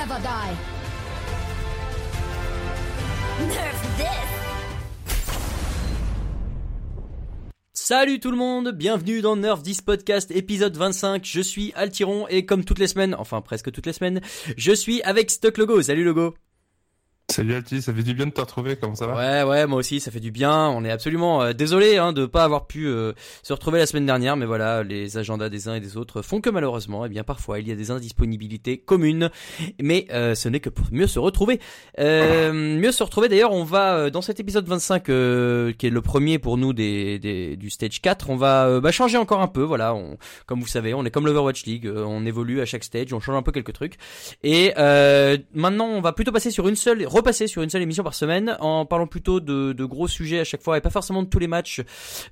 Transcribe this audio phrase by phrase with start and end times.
[0.00, 0.56] never die.
[3.48, 4.30] Nerf this.
[7.74, 11.24] Salut tout le monde, bienvenue dans Nerf 10 Podcast épisode 25.
[11.26, 14.20] Je suis Altiron et comme toutes les semaines, enfin presque toutes les semaines,
[14.56, 15.82] je suis avec Stock Logo.
[15.82, 16.34] Salut Logo.
[17.30, 19.14] Salut Alti, ça fait du bien de te retrouver, comment ça va?
[19.14, 20.68] Ouais, ouais, moi aussi, ça fait du bien.
[20.68, 23.12] On est absolument euh, désolé hein, de pas avoir pu euh,
[23.44, 26.40] se retrouver la semaine dernière, mais voilà, les agendas des uns et des autres font
[26.40, 29.30] que malheureusement, eh bien parfois il y a des indisponibilités communes,
[29.80, 31.60] mais euh, ce n'est que pour mieux se retrouver.
[32.00, 33.28] Euh, mieux se retrouver.
[33.28, 36.72] D'ailleurs, on va euh, dans cet épisode 25, euh, qui est le premier pour nous
[36.72, 39.62] des, des du stage 4, on va bah, changer encore un peu.
[39.62, 43.12] Voilà, on, comme vous savez, on est comme l'Overwatch League, on évolue à chaque stage,
[43.12, 43.98] on change un peu quelques trucs.
[44.42, 44.72] Et
[45.54, 48.56] maintenant, on va plutôt passer sur une seule, repasser sur une seule émission par semaine,
[48.60, 51.38] en parlant plutôt de, de gros sujets à chaque fois et pas forcément de tous
[51.38, 51.80] les matchs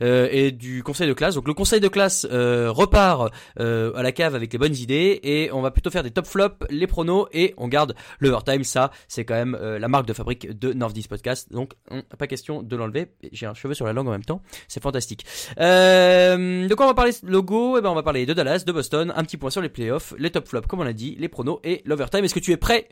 [0.03, 1.35] euh, et du conseil de classe.
[1.35, 5.21] Donc le conseil de classe euh, repart euh, à la cave avec les bonnes idées
[5.23, 8.65] et on va plutôt faire des top flops, les pronos et on garde l'overtime.
[8.65, 11.53] Ça, c'est quand même euh, la marque de fabrique de 10 Podcast.
[11.53, 13.09] Donc on- pas question de l'enlever.
[13.33, 15.25] J'ai un cheveu sur la langue en même temps, c'est fantastique.
[15.61, 17.79] Euh, de quoi on va parler logo?
[17.79, 20.15] Eh ben on va parler de Dallas, de Boston, un petit point sur les playoffs,
[20.19, 22.25] les top flops comme on l'a dit, les pronos et l'overtime.
[22.25, 22.89] Est-ce que tu es prêt?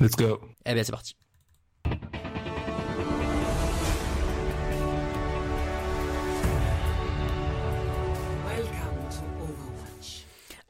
[0.00, 0.40] Let's go.
[0.64, 1.16] Eh bien c'est parti.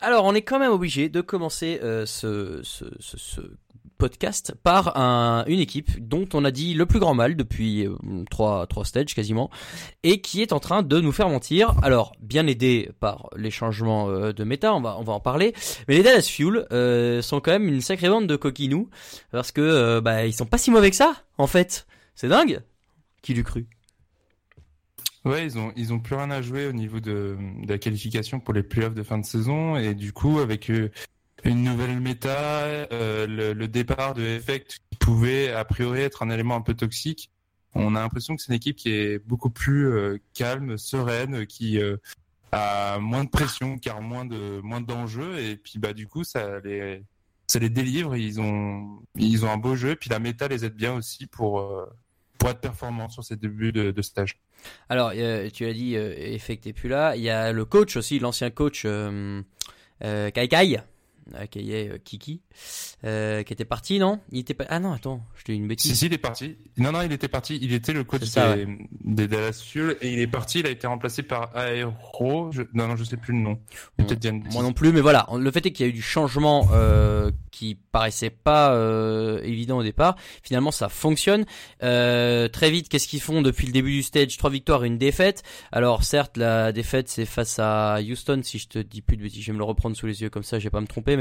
[0.01, 3.41] Alors, on est quand même obligé de commencer euh, ce, ce, ce, ce
[3.99, 7.97] podcast par un, une équipe dont on a dit le plus grand mal depuis euh,
[8.31, 9.51] trois, trois stages quasiment,
[10.03, 11.75] et qui est en train de nous faire mentir.
[11.83, 15.53] Alors, bien aidé par les changements euh, de méta, on va, en parler,
[15.89, 18.89] mais les Dallas Fuel euh, sont quand même une sacrée bande de coquinous,
[19.33, 21.87] parce que bah, ils sont pas si mauvais que ça, en fait.
[22.15, 22.63] C'est dingue
[23.23, 23.67] Qui l'eût cru?
[25.25, 25.47] Ouais,
[25.77, 27.37] ils ont plus rien à jouer au niveau de,
[27.67, 30.91] la qualification pour les playoffs de fin de saison et du coup avec euh,
[31.45, 36.57] une nouvelle méta, euh, le, départ de Effect qui pouvait a priori être un élément
[36.57, 37.31] un peu toxique,
[37.75, 41.79] on a l'impression que c'est une équipe qui est beaucoup plus euh, calme, sereine, qui
[41.79, 41.97] euh,
[42.53, 45.39] a moins de pression, car moins de moins d'enjeux.
[45.39, 47.03] Et puis bah du coup ça les
[47.47, 50.75] ça les délivre, ils ont ils ont un beau jeu, puis la méta les aide
[50.75, 51.87] bien aussi pour
[52.39, 54.39] pour être performant sur ces débuts de, stage.
[54.89, 57.17] Alors, tu as dit, Effect est plus là.
[57.17, 58.87] Il y a le coach aussi, l'ancien coach
[60.05, 60.49] euh, Kai
[61.35, 62.41] Euh, Kiki,
[63.05, 64.21] euh, qui était parti, non?
[64.33, 64.65] Il était pas.
[64.69, 65.99] Ah non, attends, je te dis une Si, bêtise.
[65.99, 66.57] si, il est parti.
[66.79, 67.59] Non, non, il était parti.
[67.61, 68.67] Il était le coach ça, des,
[69.05, 70.61] des Dallas Fuel et il est parti.
[70.61, 72.51] Il a été remplacé par Aero.
[72.53, 72.63] Je...
[72.73, 73.59] Non, non, je sais plus le nom.
[73.99, 74.07] Bon.
[74.53, 75.27] Moi non plus, mais voilà.
[75.37, 79.79] Le fait est qu'il y a eu du changement euh, qui paraissait pas euh, évident
[79.79, 80.17] au départ.
[80.43, 81.45] Finalement, ça fonctionne.
[81.81, 84.37] Très vite, qu'est-ce qu'ils font depuis le début du stage?
[84.39, 85.43] Trois victoires, une défaite.
[85.73, 88.41] Alors certes, la défaite c'est face à Houston.
[88.43, 90.31] Si je te dis plus de bêtises, je vais me le reprendre sous les yeux
[90.31, 91.18] comme ça, je vais pas me tromper.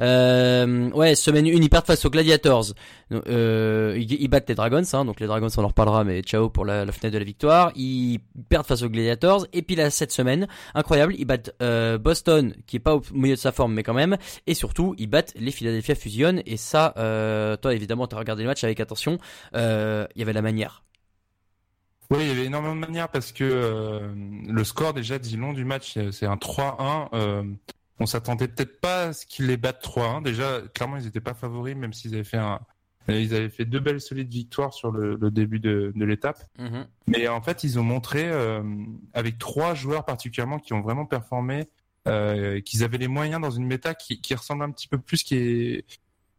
[0.00, 2.66] Euh, ouais, semaine 1, ils perdent face aux Gladiators.
[3.12, 6.64] Euh, ils, battent les Dragons, hein, donc les Dragons on en reparlera, mais ciao pour
[6.64, 7.72] la, fenêtre de la victoire.
[7.76, 9.46] Ils perdent face aux Gladiators.
[9.52, 13.34] Et puis là, cette semaine, incroyable, ils battent euh, Boston, qui est pas au milieu
[13.34, 14.16] de sa forme, mais quand même.
[14.46, 16.42] Et surtout, ils battent les Philadelphia Fusion.
[16.46, 16.92] Et ça,
[17.60, 19.18] toi évidemment, t'as regardé le match avec attention.
[19.54, 19.58] Il
[20.16, 20.84] y avait la manière.
[22.10, 24.12] Oui, il y avait énormément de manières parce que
[24.46, 27.08] le score déjà dit long du match, c'est un 3-1.
[27.14, 27.42] Euh,
[28.00, 30.22] on s'attendait peut-être pas à ce qu'ils les battent 3-1.
[30.22, 32.60] Déjà, clairement, ils n'étaient pas favoris, même s'ils avaient fait un,
[33.08, 36.42] ils avaient fait deux belles solides victoires sur le, le début de, de l'étape.
[36.58, 36.86] Mhm.
[37.06, 38.62] Mais en fait, ils ont montré, euh,
[39.12, 41.68] avec trois joueurs particulièrement qui ont vraiment performé,
[42.08, 45.22] euh, qu'ils avaient les moyens dans une méta qui, qui ressemble un petit peu plus,
[45.22, 45.84] qui est,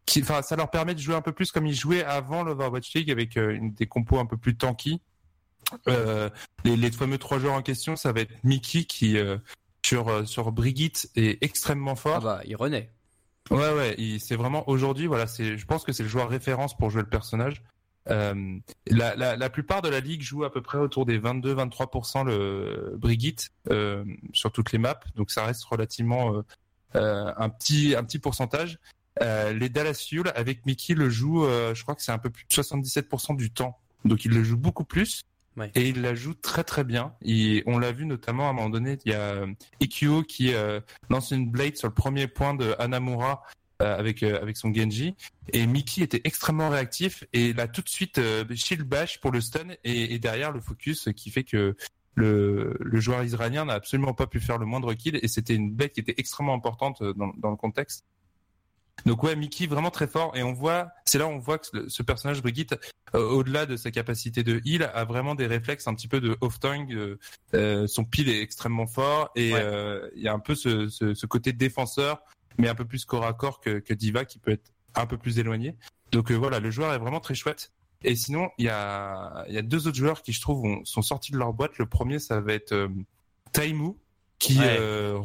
[0.05, 2.93] qui, enfin, ça leur permet de jouer un peu plus comme ils jouaient avant l'Overwatch
[2.93, 5.01] League avec euh, une, des compos un peu plus tanky.
[5.87, 6.29] Euh,
[6.63, 9.37] les, les fameux trois joueurs en question, ça va être Mickey qui euh,
[9.85, 12.17] sur euh, sur Brigitte est extrêmement fort.
[12.17, 12.89] Ah bah, il renaît.
[13.51, 16.89] Ouais, ouais, c'est vraiment aujourd'hui, voilà, c'est, je pense que c'est le joueur référence pour
[16.89, 17.61] jouer le personnage.
[18.09, 22.25] Euh, la, la, la plupart de la ligue joue à peu près autour des 22-23%
[22.25, 24.03] le Brigitte euh,
[24.33, 26.43] sur toutes les maps, donc ça reste relativement
[26.95, 28.79] euh, un petit un petit pourcentage.
[29.21, 32.53] Les Dallas Fuel avec Mickey le joue, je crois que c'est un peu plus de
[32.53, 35.23] 77% du temps, donc il le joue beaucoup plus.
[35.75, 37.13] Et il la joue très très bien.
[37.65, 39.47] On l'a vu notamment à un moment donné, il y a euh,
[39.81, 43.43] Ikyo qui euh, lance une blade sur le premier point de Hanamura
[43.81, 45.17] euh, avec euh, avec son Genji
[45.51, 49.41] et Mickey était extrêmement réactif et a tout de suite euh, shield bash pour le
[49.41, 51.75] stun et, et derrière le focus qui fait que
[52.13, 55.71] le, le joueur israélien n'a absolument pas pu faire le moindre kill et c'était une
[55.71, 58.05] bête qui était extrêmement importante euh, dans, dans le contexte.
[59.05, 61.89] Donc ouais, Mickey vraiment très fort et on voit, c'est là où on voit que
[61.89, 62.75] ce, personnage Brigitte,
[63.13, 66.37] euh, au-delà de sa capacité de heal, a vraiment des réflexes un petit peu de
[66.41, 66.91] off-tank.
[66.91, 67.17] euh,
[67.53, 69.61] euh, son pile est extrêmement fort et Ouais.
[69.63, 72.23] euh, il y a un peu ce, ce, ce côté défenseur
[72.57, 75.17] mais un peu plus corps à corps que, que Diva qui peut être un peu
[75.17, 75.75] plus éloigné.
[76.11, 77.73] Donc voilà, le joueur est vraiment très chouette.
[78.03, 81.31] Et sinon, il y a, y a deux autres joueurs qui, je trouve, sont sortis
[81.33, 81.77] de leur boîte.
[81.79, 82.87] Le premier, ça va être euh,
[83.51, 83.93] Taimu,
[84.39, 85.17] qui euh,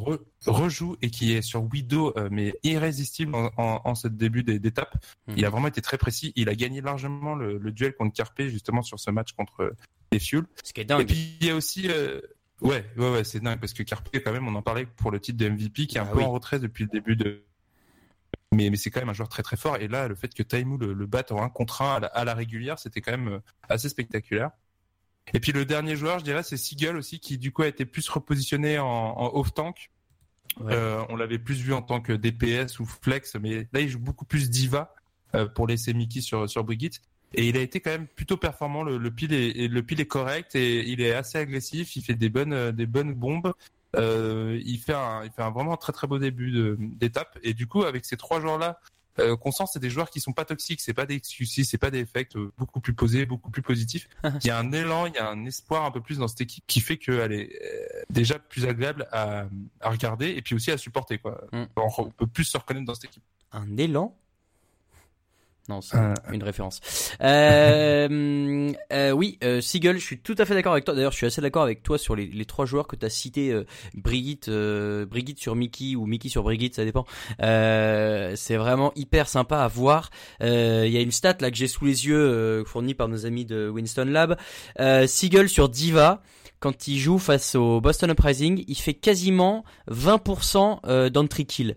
[0.45, 4.95] rejoue et qui est sur Widow, euh, mais irrésistible en, en, ce début d'étape.
[5.27, 5.35] Mhm.
[5.37, 6.33] Il a vraiment été très précis.
[6.35, 9.73] Il a gagné largement le, duel contre Carpe, justement, sur ce match contre
[10.11, 10.43] les Fuel.
[10.63, 11.01] Ce qui est dingue.
[11.01, 11.89] Et puis, il y a aussi...
[12.61, 15.19] Ouais, ouais, ouais, c'est dingue parce que Carpe, quand même, on en parlait pour le
[15.19, 17.43] titre de MVP, qui est un ah peu en retrait depuis le début de,
[18.53, 19.77] mais, mais c'est quand même un joueur très très fort.
[19.77, 22.33] Et là, le fait que Taimu le, le batte en 1 contre 1 à la,
[22.33, 24.51] régulière, c'était quand même euh, assez spectaculaire.
[25.33, 27.85] Et puis le dernier joueur, je dirais, c'est Seagull aussi, qui du coup a été
[27.85, 29.89] plus repositionné en, en off-tank.
[30.61, 33.99] Euh, on l'avait plus vu en tant que DPS ou flex, mais là il joue
[33.99, 34.93] beaucoup plus diva
[35.33, 37.01] euh, pour laisser Mickey sur, sur Brigitte.
[37.33, 38.83] Et il a été quand même plutôt performant.
[38.83, 41.95] Le, le pile est, le pile est correct et il est assez agressif.
[41.95, 43.53] Il fait des bonnes, des bonnes bombes.
[43.95, 47.39] Euh, il fait un, il fait un vraiment très très beau début d'étape.
[47.41, 48.81] Et du coup, avec ces trois joueurs-là,
[49.19, 51.77] euh, qu'on sent, c'est des joueurs qui sont pas toxiques, c'est pas des excuses, c'est
[51.77, 54.07] pas des effects euh, beaucoup plus posés, beaucoup plus positifs.
[54.43, 56.41] il y a un élan, il y a un espoir un peu plus dans cette
[56.41, 59.45] équipe qui fait qu'elle est euh, déjà plus agréable à,
[59.81, 61.17] à, regarder et puis aussi à supporter.
[61.17, 61.43] Quoi.
[61.51, 61.63] Mm.
[61.75, 63.23] On peut plus se reconnaître dans cette équipe.
[63.51, 64.15] Un élan
[65.69, 66.79] non, c'est euh, une référence.
[67.21, 70.95] Euh, euh, oui, euh, Seagull, je suis tout à fait d'accord avec toi.
[70.95, 73.09] D'ailleurs, je suis assez d'accord avec toi sur les, les trois joueurs que tu as
[73.09, 73.55] cités,
[73.93, 77.05] Brigitte, Brigitte sur Mickey ou Mickey sur Brigitte, ça dépend.
[77.39, 80.09] c'est vraiment hyper sympa à voir.
[80.41, 83.45] Il y a une stat là que j'ai sous les yeux, fournie par nos amis
[83.45, 84.37] de Winston Lab.
[85.07, 86.21] Seagull sur Diva
[86.59, 91.75] quand il joue face au Boston Uprising, il fait quasiment 20% d'entry kill.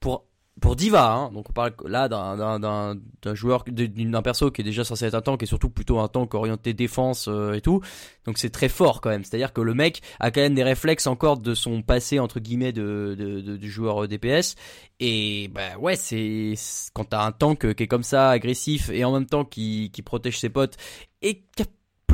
[0.00, 0.26] Pour
[0.60, 5.04] pour Diva, hein, donc on parle là d'un joueur, d'un perso qui est déjà censé
[5.06, 7.80] être un tank et surtout plutôt un tank orienté défense euh, et tout.
[8.24, 9.24] Donc c'est très fort quand même.
[9.24, 12.72] C'est-à-dire que le mec a quand même des réflexes encore de son passé entre guillemets
[12.72, 14.54] de, de, joueur DPS.
[15.00, 16.54] Et bah ouais, c'est
[16.92, 20.02] quand t'as un tank qui est comme ça, agressif et en même temps qui, qui
[20.02, 20.76] protège ses potes
[21.20, 21.64] et qui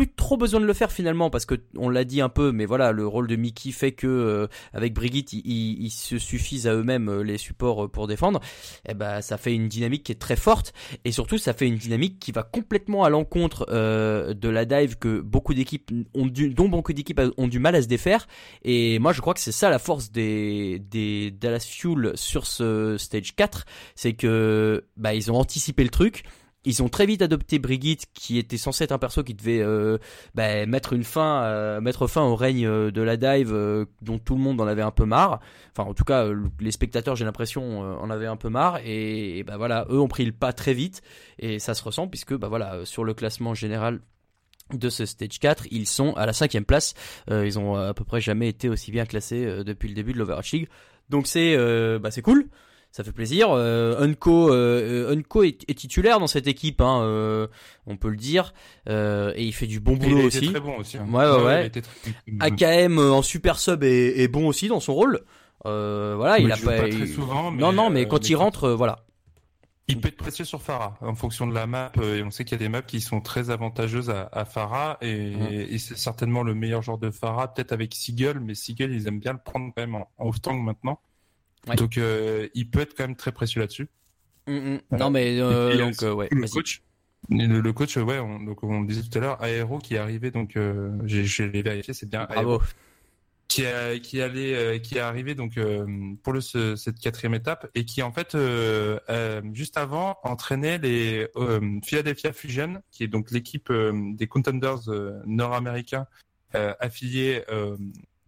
[0.00, 2.64] plus trop besoin de le faire finalement parce que on l'a dit un peu, mais
[2.64, 7.10] voilà, le rôle de Mickey fait que euh, avec Brigitte, ils, se suffisent à eux-mêmes
[7.10, 8.40] euh, les supports euh, pour défendre.
[8.86, 10.72] Et eh ben, ça fait une dynamique qui est très forte
[11.04, 15.20] et surtout ça fait une dynamique qui va complètement à l'encontre de la dive que
[15.20, 18.26] beaucoup d'équipes ont du, dont beaucoup d'équipes ont du mal à se défaire.
[18.62, 22.96] Et moi, je crois que c'est ça la force des des Dallas Fuel sur ce
[22.96, 23.66] stage 4,
[23.96, 26.24] c'est que bah ils ont anticipé le truc
[26.64, 29.98] ils ont très vite adopté Brigitte, qui était censé être un perso qui devait euh,
[30.34, 34.34] bah, mettre une fin, euh, mettre fin au règne euh, de la dive, dont tout
[34.34, 35.40] le monde en avait un peu marre.
[35.72, 36.26] Enfin, en tout cas,
[36.60, 38.78] les spectateurs, j'ai l'impression, en avaient un peu marre.
[38.84, 41.02] Et, bah voilà, eux ont pris le pas très vite,
[41.38, 44.00] et ça se ressent puisque bah voilà, sur le classement général
[44.72, 46.94] de ce stage 4, ils sont à la cinquième place.
[47.30, 50.54] ils ont à peu près jamais été aussi bien classés depuis le début de l'Overwatch.
[51.08, 51.56] Donc c'est
[51.98, 52.48] bah c'est cool
[52.92, 53.48] ça fait plaisir.
[53.50, 57.46] Euh, Unco, euh, Unco est, titulaire dans cette équipe, hein, euh,
[57.86, 58.52] on peut le dire,
[58.88, 60.50] euh, et il fait du bon boulot aussi.
[60.50, 60.98] Très bon aussi.
[60.98, 61.06] Hein.
[61.10, 61.70] Ouais, ouais, ouais.
[62.40, 65.20] AKM en super sub est, est, bon aussi dans son rôle.
[65.64, 66.88] voilà, il, a pas.
[66.88, 69.04] très souvent, non, non, mais quand il rentre, voilà.
[69.88, 71.90] Il peut être précieux sur Farah en fonction de la map.
[72.00, 74.98] Et on sait qu'il y a des maps qui sont très avantageuses à, à Farah
[75.00, 75.48] et, mm.
[75.50, 79.18] et c'est certainement le meilleur genre de Farah, peut-être avec Seagull, mais Seagull ils aiment
[79.18, 81.00] bien le prendre quand même en, en off-tank maintenant.
[81.76, 83.88] Donc euh, il peut être quand même très précieux là-dessus.
[84.46, 84.98] Mm, mm.
[84.98, 86.28] Non mais euh, donc euh, ouais.
[86.30, 86.82] Le coach,
[87.28, 90.56] le, coach, ouais, on, donc on disait tout à l'heure, Aero qui est arrivé, donc
[90.56, 92.60] euh, j'ai vérifié, c'est bien Bravo.
[93.46, 95.58] qui a, qui allait, qui est arrivé donc
[96.22, 98.36] pour le ce, cette quatrième étape et qui en fait
[99.52, 101.28] juste avant entraînait les
[101.84, 104.80] Philadelphia Fusion, qui est donc l'équipe des contenders
[105.26, 106.06] nord-américains
[106.54, 107.44] affiliés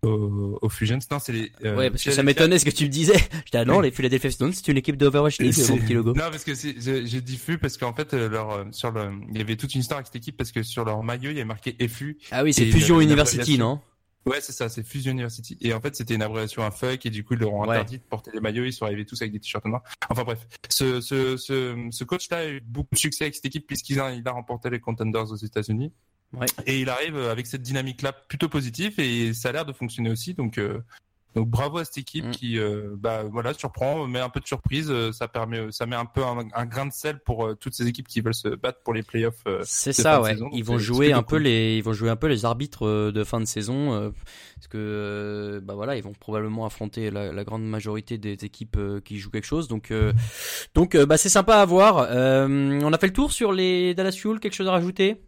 [0.02, 0.98] au, au Fusions.
[1.10, 1.52] Non, c'est les.
[1.64, 3.16] Euh, ouais, parce que ça m'étonnait ce que tu me disais.
[3.44, 6.14] J'étais ah non, les Philadelphia Stones, c'est une équipe d'Overwatch League, mon petit logo.
[6.14, 9.38] Non, parce que j'ai dit FU parce qu'en fait, euh, leur euh, sur le, il
[9.38, 11.40] y avait toute une histoire avec cette équipe parce que sur leur maillot, il y
[11.40, 12.18] avait marqué FU.
[12.30, 13.80] Ah oui, c'est Fusion University, non?
[14.24, 15.58] Ouais, c'est ça, c'est Fusion University.
[15.60, 17.98] Et en fait, c'était une abréviation à fuck, et du coup, ils leur ont interdit
[17.98, 19.82] de porter les maillots, ils sont arrivés tous avec des t-shirts noirs.
[20.08, 23.66] Enfin bref, ce, ce, ce, ce coach-là a eu beaucoup de succès avec cette équipe
[23.66, 25.92] puisqu'il a, il a remporté les Contenders aux États-Unis.
[26.66, 30.34] Et il arrive avec cette dynamique-là plutôt positive et ça a l'air de fonctionner aussi.
[30.34, 30.80] Donc, euh,
[31.34, 32.30] donc bravo à cette équipe mm.
[32.30, 34.90] qui, euh, bah voilà, surprend, met un peu de surprise.
[34.90, 38.08] Euh, ça permet, ça met un peu un, grain de sel pour toutes ces équipes
[38.08, 39.44] qui veulent se battre pour les playoffs.
[39.62, 40.36] c'est ça, ouais.
[40.52, 43.40] ils vont jouer un peu les, ils vont jouer un peu les arbitres de fin
[43.40, 44.12] de saison,
[44.56, 49.18] parce que bah voilà, ils vont probablement affronter la, la grande majorité des équipes qui
[49.18, 49.68] jouent quelque chose.
[49.68, 49.92] Donc,
[50.74, 52.08] donc bah c'est sympa à voir.
[52.10, 54.40] on a fait le tour sur les Dallas Fuel.
[54.40, 55.22] Quelque chose à rajouter?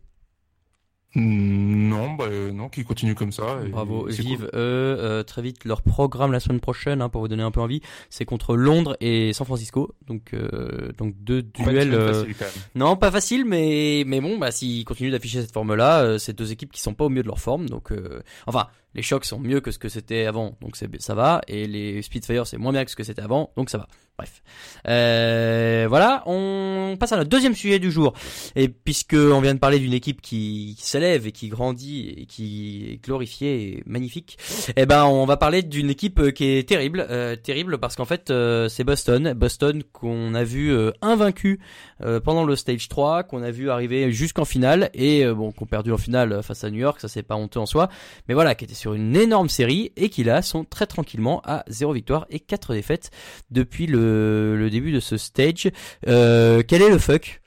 [1.15, 3.59] Mm, Non, bah, euh, non, qui continue comme ça.
[3.71, 4.47] Bravo, vive cool.
[4.47, 4.51] eux.
[4.55, 7.81] Euh, très vite, leur programme la semaine prochaine, hein, pour vous donner un peu envie,
[8.11, 9.95] c'est contre Londres et San Francisco.
[10.07, 11.91] Donc, euh, donc deux duels.
[11.91, 12.55] de euh, facile, quand même.
[12.75, 16.51] Non, pas facile, mais mais bon, bah s'ils continuent d'afficher cette forme-là, euh, c'est deux
[16.53, 17.69] équipes qui sont pas au mieux de leur forme.
[17.69, 21.41] Donc, euh, enfin, les chocs sont mieux que ce que c'était avant, donc ça va.
[21.49, 23.87] Et les Spitfire, c'est moins bien que ce que c'était avant, donc ça va.
[24.17, 24.45] Bref,
[24.87, 28.15] euh, voilà, on passe à notre deuxième sujet du jour.
[28.55, 32.93] Et puisque on vient de parler d'une équipe qui, s'élève et qui grandit et qui
[32.93, 34.39] est glorifiée et magnifique,
[34.77, 38.31] eh ben on va parler d'une équipe qui est terrible, euh, terrible parce qu'en fait
[38.31, 41.59] euh, c'est Boston, Boston qu'on a vu euh, invaincu
[42.03, 45.67] euh, pendant le stage 3, qu'on a vu arriver jusqu'en finale et euh, bon qu'on
[45.67, 47.89] perdu en finale face à New York, ça c'est pas honteux en soi,
[48.29, 51.65] mais voilà qui était sur une énorme série et qui là sont très tranquillement à
[51.69, 53.11] 0 victoire et 4 défaites
[53.51, 55.71] depuis le, début de ce stage.
[56.07, 57.41] Euh, quel est le fuck?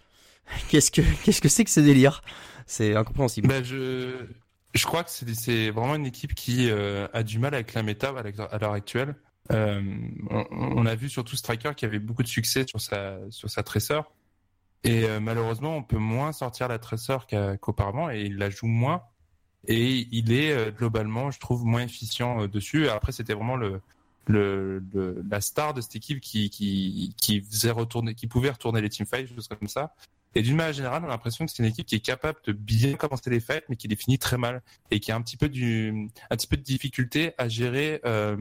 [0.68, 2.24] Qu'est-ce que qu'est-ce que c'est que ce délire?
[2.66, 3.50] C'est incompréhensible.
[3.50, 4.16] Bah, je,
[4.84, 8.12] crois que c'est vraiment une équipe qui euh, a du mal avec la méta
[8.50, 9.14] à l'heure actuelle.
[9.52, 9.80] Euh,
[10.32, 14.12] on, a vu surtout Striker qui avait beaucoup de succès sur sa sur sa tresseur.
[14.84, 19.04] Et malheureusement, on peut moins sortir la tresseur qu'a- qu'auparavant et il la joue moins.
[19.68, 22.88] Et il est euh, globalement, je trouve, moins efficient euh, dessus.
[22.90, 23.58] Après, c'était vraiment
[24.28, 27.14] la star de cette équipe qui,
[27.50, 29.94] faisait retourner, qui pouvait retourner les teamfights, choses comme ça.
[30.36, 32.52] Et d'une manière générale, on a l'impression que c'est une équipe qui est capable de
[32.52, 34.62] bien commencer les fights, mais qui les finit très mal
[34.92, 38.38] et qui a un petit peu de difficulté à gérer euh,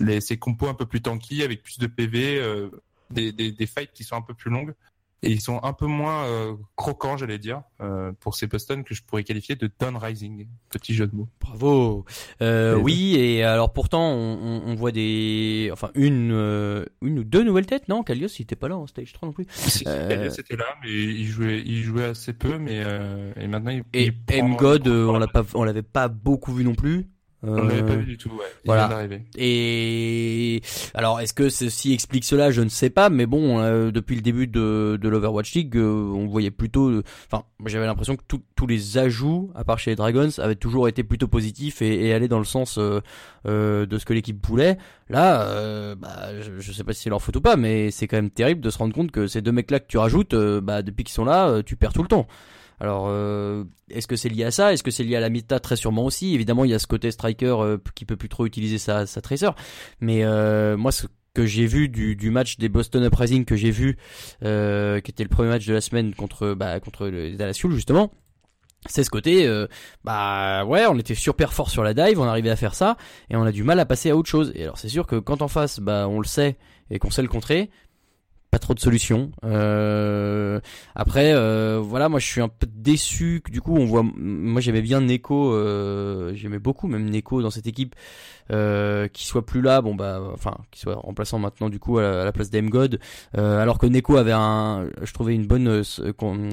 [0.00, 2.70] les, ses compos un peu plus tanky avec plus de PV, euh,
[3.10, 4.74] des fights qui sont un peu plus longues.
[5.22, 8.94] Et ils sont un peu moins euh, croquants, j'allais dire, euh, pour ces Boston que
[8.94, 10.46] je pourrais qualifier de down rising.
[10.70, 11.28] Petit jeu de mots.
[11.40, 12.04] Bravo.
[12.40, 17.66] Euh, oui, et alors pourtant on, voit des, enfin une, euh, une ou deux nouvelles
[17.66, 19.46] têtes, non Kalios il était pas là en stage 3 non plus.
[19.86, 23.70] Euh, Elias était là, mais il jouait, il jouait assez peu, mais euh, et maintenant
[23.70, 23.84] il.
[23.94, 27.08] Et il prend- M God, on l'a pas, on l'avait pas beaucoup vu non plus.
[27.44, 28.44] On l'avait Euh, pas vu du tout, ouais.
[28.64, 29.06] Il voilà.
[29.06, 29.20] vient.
[29.36, 30.60] Et
[30.94, 32.50] alors, est-ce que ceci explique cela?
[32.50, 36.10] Je ne sais pas, mais bon, euh, depuis le début de, de l'Overwatch League, euh,
[36.12, 39.90] on voyait plutôt, euh, enfin, j'avais l'impression que tout- tous les ajouts, à part chez
[39.92, 43.00] les Dragons, avaient toujours été plutôt positifs et, et allaient dans le sens euh,
[43.46, 44.76] euh, de ce que l'équipe voulait.
[45.08, 48.08] Là, euh, bah, je, je sais pas si c'est leur faute ou pas, mais c'est
[48.08, 50.60] quand même terrible de se rendre compte que ces deux mecs-là que tu rajoutes, euh,
[50.60, 52.26] bah, depuis qu'ils sont là, euh, tu perds tout le temps.
[52.80, 54.72] Alors, euh, est-ce que c'est lié à ça?
[54.72, 56.34] Est-ce que c'est lié à la méta Très sûrement aussi.
[56.34, 59.20] Évidemment, il y a ce côté striker euh, qui peut plus trop utiliser sa, sa
[59.20, 59.50] tracer.
[60.00, 63.70] Mais euh, moi, ce que j'ai vu du, du match des Boston Uprising que j'ai
[63.70, 63.96] vu,
[64.44, 67.72] euh, qui était le premier match de la semaine contre bah, contre les Dallas Fuel
[67.72, 68.12] justement,
[68.86, 69.48] c'est ce côté,
[70.04, 72.96] bah ouais, on était super fort sur la dive, on arrivait à faire ça,
[73.28, 74.52] et on a du mal à passer à autre chose.
[74.54, 76.56] Et alors c'est sûr que quand en face, bah on le sait
[76.90, 77.70] et qu'on sait le contrer,
[78.50, 79.30] pas trop de solutions.
[81.00, 83.40] Après, euh, voilà, moi je suis un peu déçu.
[83.52, 87.68] Du coup, on voit, moi j'aimais bien Neko, euh, j'aimais beaucoup même Neko dans cette
[87.68, 87.94] équipe,
[88.50, 92.24] euh, qui soit plus là, bon bah, enfin, qui soit remplaçant maintenant du coup à
[92.24, 92.98] la, place d'Emgod,
[93.36, 95.84] euh, alors que Neko avait un, je trouvais une bonne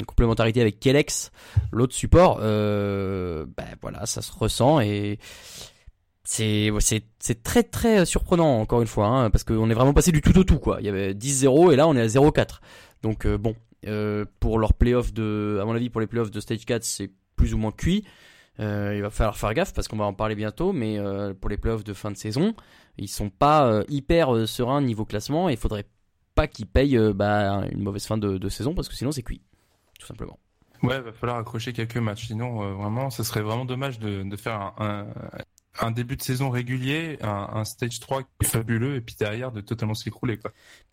[0.05, 1.31] complémentarité avec Kelex,
[1.71, 2.37] l'autre support.
[2.37, 5.17] Bah voilà, ça se ressent et
[6.23, 10.11] c'est c'est c'est très très surprenant encore une fois hein, parce qu'on est vraiment passé
[10.11, 10.77] du tout au tout quoi.
[10.81, 12.59] Il y avait 10-0 et là on est à 0-4.
[13.01, 13.55] Donc bon,
[13.87, 17.11] euh, pour leur playoff de à mon avis pour les playoffs de stage 4, c'est
[17.35, 18.05] plus ou moins cuit.
[18.59, 21.49] Euh, il va falloir faire gaffe parce qu'on va en parler bientôt mais euh, pour
[21.49, 22.55] les playoffs de fin de saison,
[22.97, 25.85] ils sont pas hyper sereins niveau classement et il faudrait
[26.35, 29.41] pas qu'ils payent bah, une mauvaise fin de, saison parce que sinon c'est cuit
[29.99, 30.39] tout simplement.
[30.83, 32.27] Ouais, va falloir accrocher quelques matchs.
[32.27, 35.07] Sinon, vraiment, ce serait vraiment dommage de, faire un,
[35.79, 39.61] un début de saison régulier, un, stage 3 qui est fabuleux, et puis derrière de
[39.61, 40.39] totalement s'écrouler,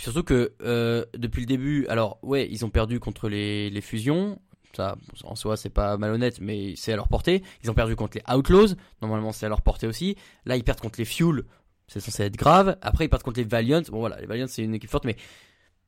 [0.01, 4.41] surtout que euh, depuis le début, alors ouais, ils ont perdu contre les, les fusions.
[4.75, 7.43] Ça, en soi, c'est pas malhonnête, mais c'est à leur portée.
[7.63, 8.75] Ils ont perdu contre les Outlaws.
[9.03, 10.17] Normalement, c'est à leur portée aussi.
[10.47, 11.45] Là, ils perdent contre les Fuel.
[11.89, 12.79] C'est censé être grave.
[12.81, 13.83] Après, ils perdent contre les Valiant.
[13.91, 15.17] Bon, voilà, les Valiant, c'est une équipe forte, mais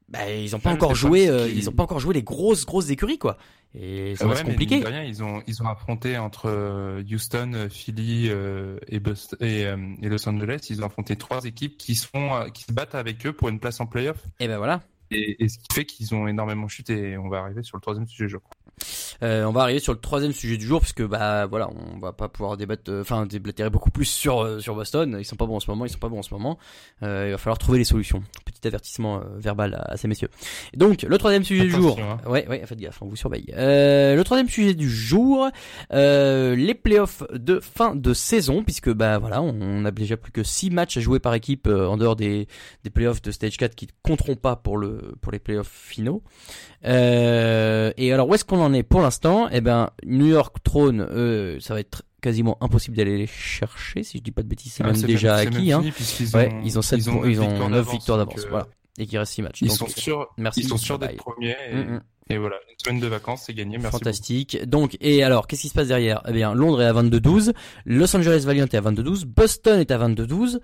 [0.09, 1.29] bah, ils ont pas encore joué.
[1.29, 3.37] euh, ils ont pas encore joué les grosses, grosses écuries, quoi.
[3.77, 4.85] Et ça Euh, va ouais, se compliquer.
[4.85, 8.97] rien, ils ont, ils ont affronté entre euh, Houston, euh, Philly euh, et,
[9.41, 12.95] et, euh, et Los Angeles, ils ont affronté trois équipes qui, sont, qui se battent
[12.95, 14.19] avec eux pour une place en playoff.
[14.39, 14.83] Et ben voilà.
[15.15, 17.11] Et, et ce qui fait qu'ils ont énormément chuté.
[17.11, 18.51] Et on va arriver sur le troisième sujet, je crois.
[19.23, 22.13] Euh, on va arriver sur le troisième sujet du jour puisque bah voilà on va
[22.13, 25.47] pas pouvoir débattre euh, enfin déblatérer beaucoup plus sur euh, sur Boston ils sont pas
[25.47, 26.59] bons en ce moment ils sont pas bons en ce moment
[27.05, 30.29] Euh, il va falloir trouver les solutions petit avertissement euh, verbal à, à ces messieurs
[30.77, 32.19] donc le troisième sujet du jour hein.
[32.29, 35.49] ouais ouais faites gaffe on vous surveille euh, le troisième sujet du jour
[35.93, 40.33] euh, les playoffs de fin de saison puisque bah voilà on, on a déjà plus
[40.33, 42.49] que six matchs à jouer par équipe euh, en dehors des
[42.83, 46.23] des playoffs de stage 4 qui ne compteront pas pour le pour les playoffs finaux
[46.85, 49.49] euh, et alors où est-ce qu'on en est pour l'instant?
[49.51, 54.19] Eh ben New York trône, euh, ça va être quasiment impossible d'aller les chercher si
[54.19, 55.73] je dis pas de bêtises, c'est Ah, même déjà même acquis.
[55.73, 55.81] Hein.
[55.81, 58.45] fini, puisqu'ils Ouais, ont- ils ont 7 ils ils ont, neuf victoires 9 victoires d'avance,
[58.45, 58.67] euh, voilà.
[58.99, 59.61] Et qu'il reste 6 matchs.
[59.63, 60.61] Ils Donc, sont sûrs, merci.
[60.61, 61.57] ils sont sûrs d'être premiers.
[61.71, 62.01] Et, Mm, mm.
[62.31, 63.77] et voilà, une semaine de vacances, c'est gagné.
[63.77, 63.91] Merci.
[63.99, 64.65] Fantastique.
[64.67, 66.23] Donc, et alors, qu'est-ce qui se passe derrière?
[66.29, 67.53] Eh bien, Londres est à 22-12,
[67.87, 70.61] Los Angeles Valiant est à 22-12, Boston est à 22-12,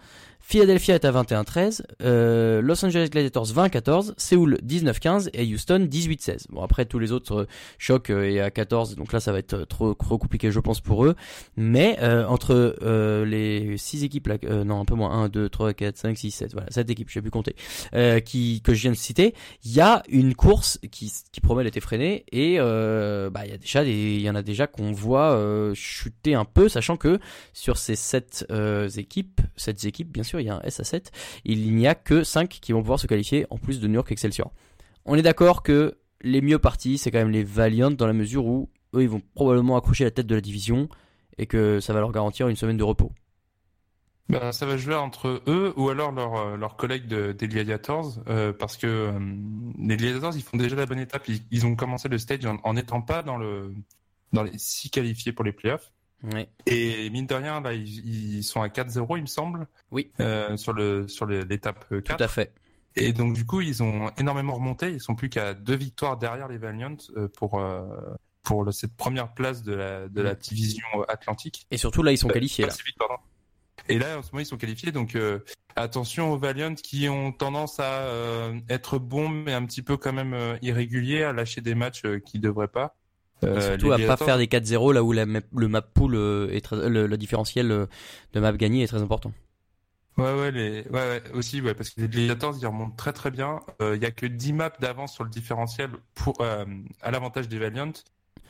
[0.50, 6.46] Philadelphia est à 21-13, euh, Los Angeles Gladiators 20-14, Séoul 19-15 et Houston 18-16.
[6.50, 7.46] Bon, après, tous les autres euh,
[7.78, 10.80] chocs euh, est à 14, donc là, ça va être trop, trop compliqué, je pense,
[10.80, 11.14] pour eux.
[11.56, 12.74] Mais entre
[13.24, 16.66] les 6 équipes, non, un peu moins, 1, 2, 3, 4, 5, 6, 7, voilà,
[16.72, 17.54] 7 équipes, je sais plus compter,
[18.24, 21.76] qui, que je viens de citer, il y a une course qui, qui promet d'être
[21.76, 25.38] effrénée et bah il y a déjà des, y en a déjà qu'on voit
[25.74, 27.20] chuter un peu, sachant que
[27.52, 30.84] sur ces sept euh, équipes, sept équipes bien sûr, il y a un S à
[30.84, 31.10] 7,
[31.44, 34.10] il n'y a que 5 qui vont pouvoir se qualifier en plus de New York
[34.10, 34.52] Excelsior.
[35.04, 38.46] On est d'accord que les mieux partis, c'est quand même les Valiant dans la mesure
[38.46, 40.88] où eux ils vont probablement accrocher la tête de la division
[41.38, 43.12] et que ça va leur garantir une semaine de repos.
[44.28, 48.52] Bah, ça va jouer entre eux ou alors leurs euh, collègues de, des Gladiators, euh,
[48.52, 49.18] parce que euh,
[49.78, 51.26] les Gladiators, ils font déjà la bonne étape.
[51.50, 53.38] Ils, ont commencé le stage en n'étant pas dans
[54.32, 55.92] dans les six qualifiés pour les playoffs.
[56.22, 56.48] Ouais.
[56.66, 59.66] Et mine de rien, là, ils, ils sont à 4-0, il me semble.
[59.90, 60.10] Oui.
[60.20, 62.16] Euh, sur le sur l'étape euh, 4.
[62.18, 62.52] Tout à fait.
[62.96, 64.90] Et donc du coup, ils ont énormément remonté.
[64.90, 67.86] Ils sont plus qu'à deux victoires derrière les Valiant euh, pour euh,
[68.42, 71.66] pour le- cette première place de la de la division euh, Atlantique.
[71.70, 72.72] Et surtout là ils sont Euh, qualifiés là.
[73.88, 74.92] Et là, en ce moment, ils sont qualifiés.
[74.92, 75.38] Donc euh,
[75.74, 80.12] attention aux Valiant qui ont tendance à euh, être bons, mais un petit peu quand
[80.12, 82.94] même euh, irréguliers, à lâcher des matchs euh, qu'ils devraient pas.
[83.42, 86.48] Et Euh, surtout à pas faire des 4-0 là où la le map pool euh,
[86.52, 87.86] est très, le, le différentiel euh,
[88.34, 89.32] de map gagné est très important.
[90.18, 90.82] Ouais, ouais, les...
[90.90, 93.60] ouais, ouais, aussi, ouais, parce que les Gladiators, ils remontent très très bien.
[93.80, 96.64] Euh, Il y a que 10 maps d'avance sur le différentiel pour, euh,
[97.00, 97.92] à l'avantage des Valiant.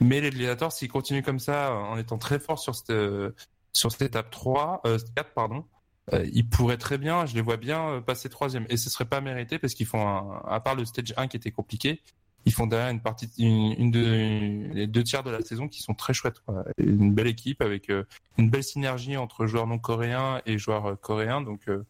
[0.01, 3.31] Mais les Gladiators, s'ils continuent comme ça, en étant très forts sur cette, euh,
[3.73, 5.65] sur cette étape 3, euh, 4, pardon,
[6.13, 8.67] euh, ils pourraient très bien, je les vois bien euh, passer troisième.
[8.71, 11.37] Et ce serait pas mérité parce qu'ils font, un, à part le stage 1 qui
[11.37, 12.01] était compliqué,
[12.47, 15.83] ils font derrière une partie, une, une de, les deux tiers de la saison qui
[15.83, 16.41] sont très chouettes.
[16.47, 16.65] quoi.
[16.79, 18.05] Une belle équipe avec euh,
[18.39, 21.43] une belle synergie entre joueurs non coréens et joueurs euh, coréens.
[21.43, 21.85] Donc, euh,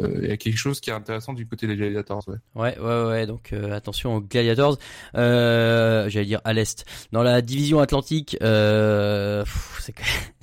[0.00, 2.24] euh, il y a quelque chose qui est intéressant du côté des Gladiators.
[2.26, 2.36] Ouais.
[2.56, 3.26] Ouais, ouais, ouais.
[3.26, 4.78] Donc attention aux Gladiators.
[5.14, 6.84] J'allais dire à l'est.
[7.12, 9.94] Dans la division Atlantique, c'est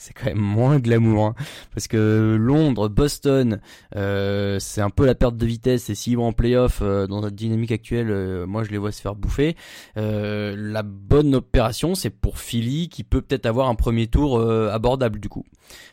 [0.02, 1.36] c'est quand même moins glamour, hein,
[1.76, 3.62] parce que Londres, Boston,
[3.96, 5.90] euh, c'est un peu la perte de vitesse.
[5.92, 8.92] Et s'ils vont en playoff euh, dans notre dynamique actuelle, euh, moi je les vois
[8.92, 9.56] se faire bouffer.
[9.98, 14.72] Euh, la bonne opération, c'est pour Philly qui peut peut-être avoir un premier tour euh,
[14.72, 15.46] abordable du coup.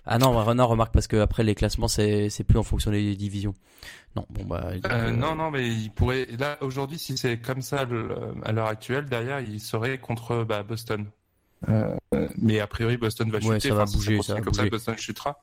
[0.06, 3.14] Ah non, non, remarque parce que après les classements, c'est c'est plus en fonction des
[3.14, 3.54] divisions.
[4.16, 4.70] Non, bon bah.
[4.90, 6.26] Euh, non, non, mais il pourrait.
[6.38, 8.08] Là, aujourd'hui, si c'est comme ça le-
[8.42, 11.06] à l'heure actuelle, derrière, il serait contre bah, Boston.
[11.68, 11.96] Euh,
[12.36, 13.50] mais a priori, Boston va chuter.
[13.50, 14.70] Ouais, ça va Enfin, bouger, ça va comme bouger.
[14.70, 15.42] Boston chutera.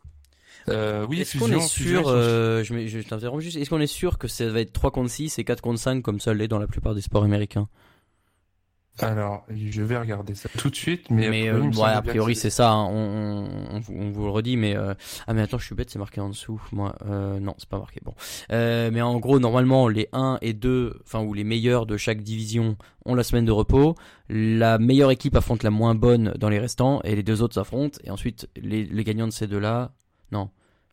[0.69, 3.43] Euh, oui, Est-ce qu'on fusion, est fusion, sûr, ils sont- euh, je, mets- je t'interromps
[3.43, 5.79] juste, est-ce qu'on est sûr que ça va être 3 contre 6 et 4 contre
[5.79, 7.67] 5 comme ça l'est dans la plupart des sports américains?
[8.99, 12.35] Alors, je vais regarder ça tout de suite, mais, Mais a euh, ouais, a priori
[12.35, 14.93] c'est ça, hein, on, on, on vous- le redit, mais euh,
[15.27, 16.95] ah mais attends je suis bête, c'est marqué en dessous, moi.
[17.05, 18.13] Euh, non c'est pas marqué, bon.
[18.51, 22.21] Euh, mais en gros normalement les 1 et 2, enfin ou les meilleurs de chaque
[22.21, 23.95] division ont la semaine de repos,
[24.29, 27.99] la meilleure équipe affronte la moins bonne dans les restants et les deux autres s'affrontent
[28.03, 29.91] et ensuite les, les gagnants de ces deux là,
[30.31, 30.49] non,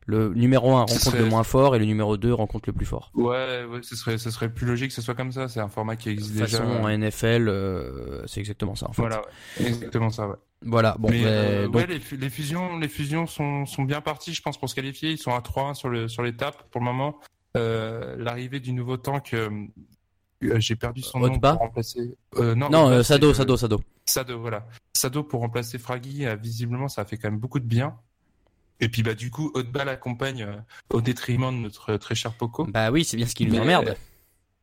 [0.06, 2.72] le numéro 1 Ce rencontre serait- le moins fort et le numéro 2 rencontre le
[2.72, 3.10] plus fort.
[3.14, 5.48] Ouais, ouais, ce serait, ce serait plus logique que ce soit comme ça.
[5.48, 6.80] C'est un format qui De existe toute façon, déjà.
[6.82, 9.02] en NFL, euh, c'est exactement ça en fait.
[9.02, 9.22] Voilà,
[9.60, 9.66] ouais.
[9.68, 10.36] exactement ça, ouais.
[10.64, 13.82] Voilà, bon, mais ben, euh, donc- ouais, les, fu- les fusions, les fusions sont, sont
[13.82, 15.10] bien parties, je pense, pour se qualifier.
[15.10, 17.18] Ils sont à 3-1 sur le sur l'étape pour le moment.
[17.56, 19.34] Euh, L'arrivée du nouveau tank,
[20.40, 22.16] j'ai perdu son nom pour remplacer.
[22.40, 23.80] Non, Sado, Sado, Sado.
[24.06, 24.66] Sado, voilà.
[24.94, 27.96] Sado pour remplacer Fraggy, visiblement, ça a fait quand même beaucoup de bien.
[28.82, 30.56] Et puis bah du coup, Haute-bas l'accompagne euh,
[30.90, 32.66] au détriment de notre très cher Poco.
[32.66, 33.96] Bah oui, c'est bien ce qui nous emmerde.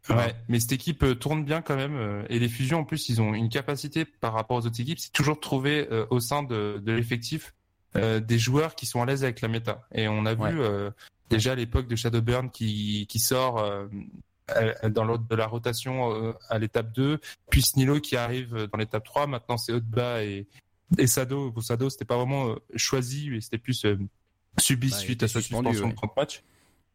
[0.10, 1.96] Ouais, mais cette équipe euh, tourne bien quand même.
[1.96, 5.00] euh, et les fusions, en plus, ils ont une capacité par rapport aux autres équipes,
[5.00, 7.54] c'est toujours de trouver euh, au sein de, de l'effectif
[7.96, 9.88] euh, des joueurs qui sont à l'aise avec la méta.
[9.94, 10.52] Et on a Ouais.
[10.52, 10.90] vu euh,
[11.30, 13.86] déjà à l'époque de Shadowburn qui, qui sort euh,
[14.48, 17.20] à- dans l'ordre de la rotation euh, à l'étape 2,
[17.52, 19.28] puis Snilo qui arrive euh, dans l'étape 3.
[19.28, 20.48] Maintenant, c'est Haute-Bas et,
[20.98, 21.52] et Sado.
[21.52, 23.98] Pour Sado, c'était pas vraiment euh, choisi, mais c'était plus euh,
[24.60, 25.92] subi Bah, suite à sa suspension ouais.
[25.92, 26.44] de 30 matchs.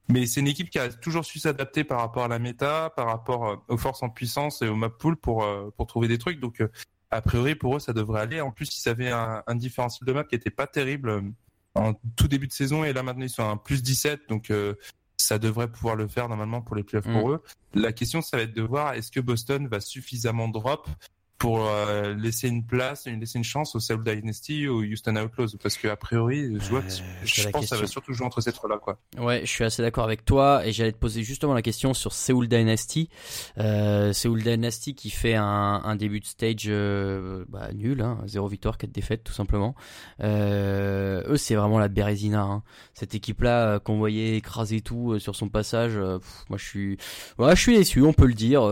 [0.09, 3.07] Mais c'est une équipe qui a toujours su s'adapter par rapport à la méta, par
[3.07, 6.41] rapport euh, aux forces en puissance et au map pool pour, pour trouver des trucs.
[6.41, 6.63] Donc,
[7.11, 8.41] a priori, pour eux, ça devrait aller.
[8.41, 11.33] En plus, ils avaient un, un différentiel de map qui était pas terrible
[11.75, 12.85] en tout début de saison.
[12.85, 14.29] Et là, maintenant, ils sont à un plus 17.
[14.29, 14.75] Donc, euh,
[15.17, 17.43] ça devrait pouvoir le faire normalement pour les playoffs pour eux.
[17.75, 20.89] La question, ça va être de voir est-ce que Boston va suffisamment drop
[21.37, 25.49] pour euh, laisser une place, laisser une chance au Seoul Dynasty ou au Houston Outlaws
[25.63, 26.91] parce que a priori, je, vois que-
[27.25, 28.99] je pense que ça va surtout jouer entre ces trois-là quoi.
[29.19, 32.13] Ouais, je suis assez d'accord avec toi et j'allais te poser justement la question sur
[32.13, 33.11] Seoul Dynasty.
[33.59, 35.45] Euh, Seoul Dynasty qui fait un,
[35.85, 39.75] un début de stage euh, bah, nul, hein, zéro victoire, quatre défaites tout simplement.
[40.21, 42.43] Euh, eux, c'est vraiment la Bérésina.
[42.43, 42.63] Hein.
[42.95, 46.65] Cette équipe-là euh, qu'on voyait écraser tout euh, sur son passage, euh, pff, moi je
[46.65, 46.97] suis,
[47.39, 48.63] ouais, je suis déçu, on peut le dire.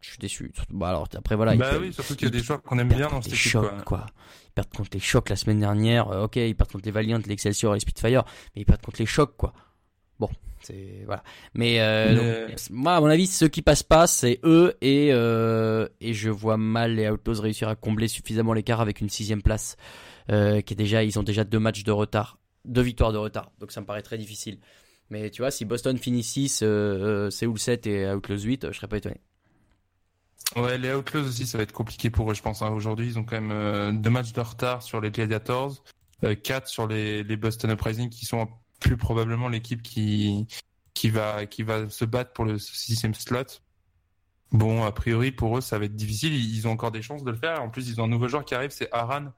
[0.00, 0.52] Je suis déçu.
[0.70, 1.54] Bah alors après voilà.
[1.56, 3.38] bah perdent- oui, surtout qu'il y a des joueurs qu'on aime bien dans cette les
[3.38, 3.82] équipe chocs, quoi.
[3.84, 4.06] quoi.
[4.46, 6.08] Ils perdent contre les chocs la semaine dernière.
[6.08, 9.00] euh, ok, ils perdent contre les Valiant, l'Excelsior et les Spitfire, mais ils perdent contre
[9.00, 9.52] les chocs, quoi.
[10.20, 10.28] Bon,
[10.62, 11.22] c'est voilà.
[11.54, 12.14] Mais, euh,
[12.46, 16.12] Mais- donc, moi, à mon avis, ceux qui passent pas, c'est eux et euh, et
[16.14, 19.76] je vois mal les Outlaws réussir à combler suffisamment l'écart avec une sixième place,
[20.28, 23.50] qui est déjà, ils ont déjà deux matchs de retard, deux victoires de retard.
[23.60, 24.58] Donc ça me paraît très difficile.
[25.10, 26.66] Mais tu vois, si Boston finit 6, euh,
[27.26, 29.16] euh, Seoul 7 et Outlaws 8, euh, je serais pas étonné.
[30.56, 32.62] Ouais, les Outlaws aussi, ça va être compliqué pour eux, je pense.
[32.62, 32.70] hein.
[32.70, 35.84] Aujourd'hui, ils ont quand même euh, deux matchs de retard sur les Gladiators,
[36.24, 38.48] euh, quatre sur les, les Boston Uprising, qui sont
[38.80, 40.46] plus probablement l'équipe qui
[40.94, 43.60] qui va qui va se battre pour le sixième slot.
[44.50, 46.34] Bon, a priori, pour eux, ça va être difficile.
[46.34, 47.62] Ils ont encore des chances de le faire.
[47.62, 49.32] En plus, ils ont un nouveau joueur qui arrive, c'est Aran,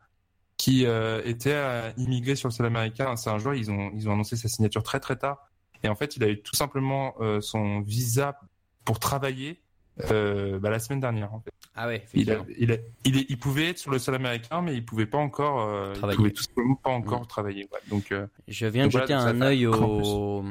[0.56, 3.16] qui euh, était euh, immigré sur le sol américain.
[3.16, 5.38] C'est un joueur, ils ont ils ont annoncé sa signature très très tard.
[5.82, 8.38] Et en fait, il a eu tout simplement son visa
[8.84, 9.62] pour travailler
[10.10, 11.32] euh, bah, la semaine dernière.
[11.34, 11.50] En fait.
[11.76, 14.60] Ah ouais, Il, a- il, a- il, est- il pouvait être sur le sol américain,
[14.60, 16.16] mais il pouvait pas encore, euh, il Travailler.
[16.16, 17.26] pouvait tout simplement pas encore Mm.
[17.26, 17.68] travailler.
[17.72, 17.78] ouais.
[17.88, 20.44] Donc, euh, Je viens de jeter voilà, un œil grand au,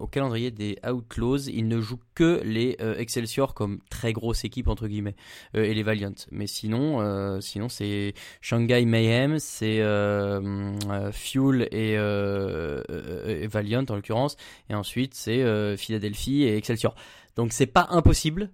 [0.00, 1.48] au calendrier des Outlaws.
[1.48, 5.14] Ils ne jouent que les Excelsior comme très grosse équipe entre guillemets
[5.54, 6.12] et les Valiant.
[6.32, 10.72] Mais sinon, sinon c'est Shanghai Mayhem, c'est euh,
[11.12, 14.36] Fuel et, et Valiant en l'occurrence,
[14.68, 16.94] et ensuite c'est Philadelphie et Excelsior.
[17.36, 18.50] Donc c'est pas impossible.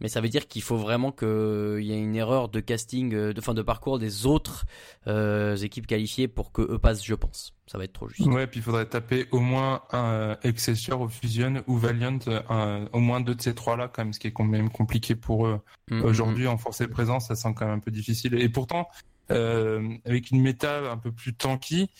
[0.00, 3.32] Mais ça veut dire qu'il faut vraiment qu'il y ait une erreur de casting, euh,
[3.32, 4.64] de fin de parcours des autres
[5.06, 7.54] euh, équipes qualifiées pour que eux passent, je pense.
[7.66, 8.26] Ça va être trop juste.
[8.28, 12.86] ouais, puis il faudrait taper au moins un euh, Excelsior ou Fusion ou Valiant, un-
[12.92, 15.46] au moins deux de ces trois-là, quand même, ce qui est quand même compliqué pour
[15.46, 15.60] eux.
[15.90, 18.34] Mm, Aujourd'hui, en force et présence, ça sent quand même un peu difficile.
[18.40, 18.88] Et pourtant,
[19.30, 21.90] euh, avec une méta un peu plus tanky,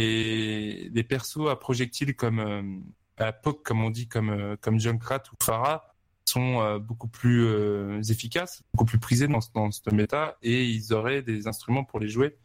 [0.00, 2.62] les, les persos à projectiles comme euh,
[3.18, 5.89] à POC, comme on dit, comme, comme Junkrat ou Farah,
[6.30, 10.92] sont euh, beaucoup plus euh, efficaces, beaucoup plus prisés dans, ce- dans méta, et ils
[10.92, 12.36] auraient des instruments pour les jouer.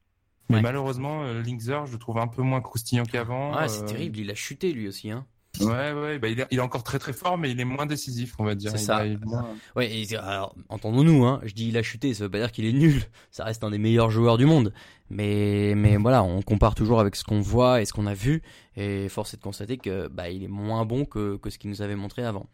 [0.50, 0.62] Mais Ouais.
[0.62, 3.56] malheureusement, euh, Linkzer, je le trouve un peu moins croustillant qu'avant.
[3.58, 5.10] Ouais, c'est Euh, terrible, il a chuté lui aussi.
[5.10, 5.26] Hein.
[5.62, 7.86] Ouais, ouais, bah, il, est, il est encore très très fort, mais il est moins
[7.86, 8.72] décisif, on va dire.
[8.72, 8.98] C'est ça.
[8.98, 12.26] a- il est moins- Ouais, et, alors, entendons-nous, hein, je dis il a chuté, ça
[12.26, 14.74] veut pas dire qu'il est nul, ça reste un des meilleurs joueurs du monde.
[15.10, 18.42] Mais, mais voilà, on compare toujours avec ce qu'on voit et ce qu'on a vu,
[18.76, 21.70] et force est de constater que bah, il est moins bon que, que ce qu'il
[21.70, 22.48] nous avait montré avant.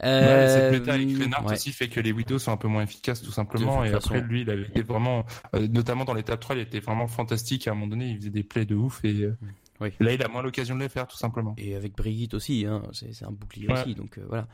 [0.00, 1.52] Ouais, Euh, cette méta avec Reinhardt ouais.
[1.54, 3.84] aussi fait que les Widows sont un peu moins efficaces tout simplement.
[3.84, 5.24] Et après, lui, il avait été vraiment,
[5.54, 7.68] euh, notamment dans l'étape 3, il était vraiment fantastique.
[7.68, 9.04] À un moment donné, il faisait des plays de ouf.
[9.04, 9.36] Et euh,
[9.80, 9.90] Oui.
[10.00, 11.54] là, il a moins l'occasion de les faire tout simplement.
[11.58, 13.80] Et avec Brigitte aussi, hein, c'est c'est un bouclier Ouais.
[13.82, 14.46] aussi, donc euh, voilà.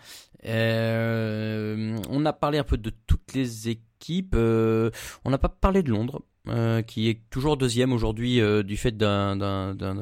[0.45, 4.35] Euh, on a parlé un peu de toutes les équipes.
[4.35, 4.91] euh,
[5.25, 8.97] on n'a pas parlé de Londres, euh, qui est toujours deuxième aujourd'hui euh, du fait
[8.97, 9.35] d'un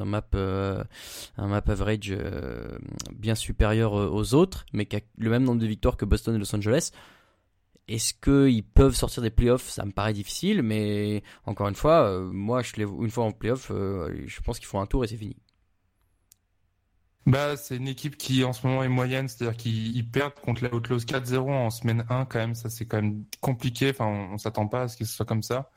[0.05, 0.85] map, euh,
[1.37, 2.17] un map average
[3.13, 6.39] bien supérieur aux autres, mais qui a le même nombre de victoires que Boston et
[6.39, 6.91] Los Angeles.
[7.89, 9.69] Est-ce qu'ils peuvent sortir des playoffs?
[9.69, 14.41] Ça me paraît difficile, mais encore une fois, moi, je une fois en playoff, je
[14.41, 15.37] pense qu'il faut un tour et c'est fini.
[17.27, 20.65] Bah, c'est une équipe qui en ce moment est moyenne, c'est-à-dire qu'ils ils perdent contre
[20.65, 22.55] les Outlaws 4-0 en semaine 1 quand même.
[22.55, 23.91] Ça, c'est quand même compliqué.
[23.91, 25.71] Enfin, on, on s'attend pas à ce que ce soit comme ça.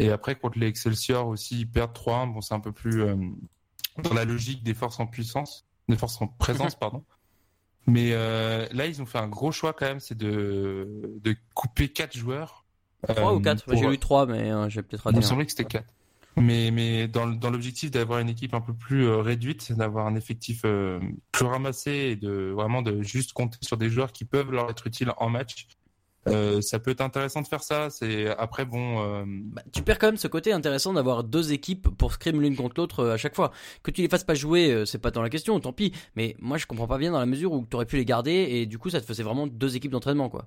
[0.00, 2.32] Et après, contre les Excelsior aussi, ils perdent 3-1.
[2.32, 3.16] Bon, c'est un peu plus euh,
[4.02, 7.04] dans la logique des forces en puissance, des forces en présence, pardon.
[7.86, 11.88] Mais euh, là, ils ont fait un gros choix quand même, c'est de, de couper
[11.88, 12.64] quatre joueurs.
[13.08, 15.18] 3 Euh, ou 4 pour- J'ai eu 3, mais euh, j'ai peut-être raté.
[15.18, 15.22] Un.
[15.22, 15.86] c'est vrai que c'était 4.
[16.36, 20.14] Mais, mais dans, dans l'objectif d'avoir une équipe un peu plus euh, réduite, d'avoir un
[20.14, 21.00] effectif euh,
[21.32, 24.86] plus ramassé et de vraiment de juste compter sur des joueurs qui peuvent leur être
[24.86, 25.66] utiles en match.
[26.28, 27.88] Euh, ça peut être intéressant de faire ça.
[27.90, 29.02] C'est après bon.
[29.02, 32.56] euh, Bah, tu perds quand même ce côté intéressant d'avoir deux équipes pour scrim l'une
[32.56, 33.52] contre l'autre euh, à chaque fois.
[33.82, 35.92] Que tu les fasses pas jouer, euh, c'est pas dans la question, tant pis.
[36.16, 38.32] Mais moi, je comprends pas bien dans la mesure où tu aurais pu les garder
[38.32, 40.46] et du coup, ça te faisait vraiment deux équipes d'entraînement, quoi.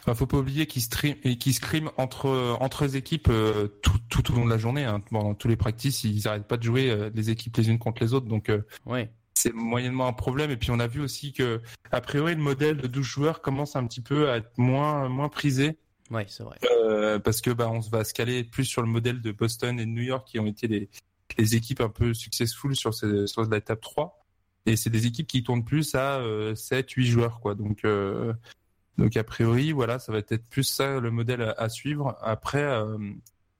[0.00, 3.98] Enfin, faut pas oublier qu'ils stream et qu'ils scriment entre entre les équipes euh, tout,
[4.08, 4.82] tout au long de la journée.
[4.84, 5.00] Hein.
[5.12, 7.78] Bon, dans tous les practices, ils arrêtent pas de jouer euh, les équipes les unes
[7.78, 9.12] contre les autres, donc euh, Ouais.
[9.42, 10.50] C'est moyennement un problème.
[10.50, 13.76] Et puis on a vu aussi que a priori le modèle de 12 joueurs commence
[13.76, 15.78] un petit peu à être moins moins prisé
[16.10, 16.58] Ouais, c'est vrai.
[16.64, 19.86] euh, parce que bah on va se caler plus sur le modèle de Boston et
[19.86, 20.88] de New York qui ont été les
[21.38, 24.22] les équipes un peu successful sur ces, sur l'étape 3
[24.66, 27.54] et c'est des équipes qui tournent plus à euh, 7 8 joueurs quoi.
[27.54, 28.32] Donc euh,
[28.98, 32.16] Donc a priori, voilà, ça va être plus ça le modèle à, suivre.
[32.20, 32.98] Après, euh,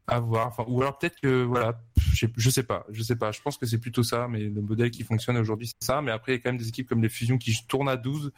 [0.06, 0.54] à voir.
[0.68, 1.80] Ou alors peut-être que voilà,
[2.12, 3.32] je, je sais pas, je sais pas.
[3.32, 6.02] Je pense que c'est plutôt ça, mais le modèle qui fonctionne aujourd'hui c'est ça.
[6.02, 7.96] Mais après, il y a quand même des équipes comme les Fusions qui tournent à
[7.96, 8.32] 12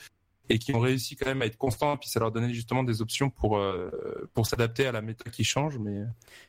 [0.51, 1.97] et qui ont réussi quand même à être constants.
[1.97, 3.91] Puis ça leur donnait justement des options pour euh,
[4.35, 5.79] pour s'adapter à la méta qui change.
[5.79, 6.03] Mais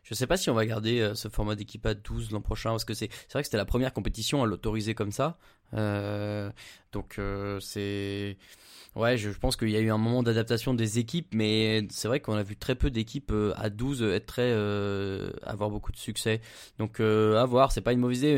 [0.03, 2.71] je sais pas si on va garder euh, ce format d'équipe à 12 l'an prochain
[2.71, 5.37] parce que c'est c'est vrai que c'était la première compétition à l'autoriser comme ça.
[5.73, 6.51] Euh,
[6.91, 8.37] donc euh, c'est
[8.95, 12.21] Ouais, je pense qu'il y a eu un moment d'adaptation des équipes, mais c'est vrai
[12.21, 15.97] qu'on a vu très peu d'équipes euh, à 12 être très euh, avoir beaucoup de
[15.97, 16.39] succès.
[16.79, 18.35] Donc euh, à voir, c'est pas une mauvaise idée,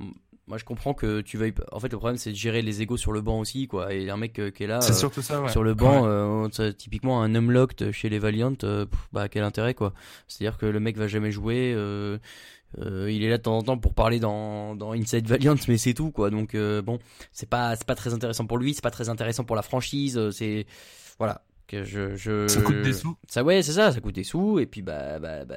[0.00, 0.06] mais,
[0.48, 1.54] moi je comprends que tu veuilles.
[1.70, 3.94] En fait, le problème c'est de gérer les égos sur le banc aussi, quoi.
[3.94, 5.48] Et un mec qui est là c'est surtout ça, ouais.
[5.48, 8.56] sur le banc, typiquement un unlocked chez les Valiant,
[9.12, 9.94] bah quel intérêt, quoi.
[10.26, 11.72] C'est-à-dire que le mec va jamais jouer.
[12.78, 15.94] Euh, il est là de temps en temps pour parler dans, Inside Valiant, mais c'est
[15.94, 16.30] tout quoi.
[16.30, 16.98] Donc euh, bon,
[17.32, 20.16] c'est pas c'est pas très intéressant pour lui, c'est pas très intéressant pour la franchise.
[20.16, 20.66] Euh, c'est
[21.18, 23.16] voilà que je, je ça coûte des sous.
[23.28, 25.56] Ça ouais c'est ça, ça coûte des sous et puis bah bah bah,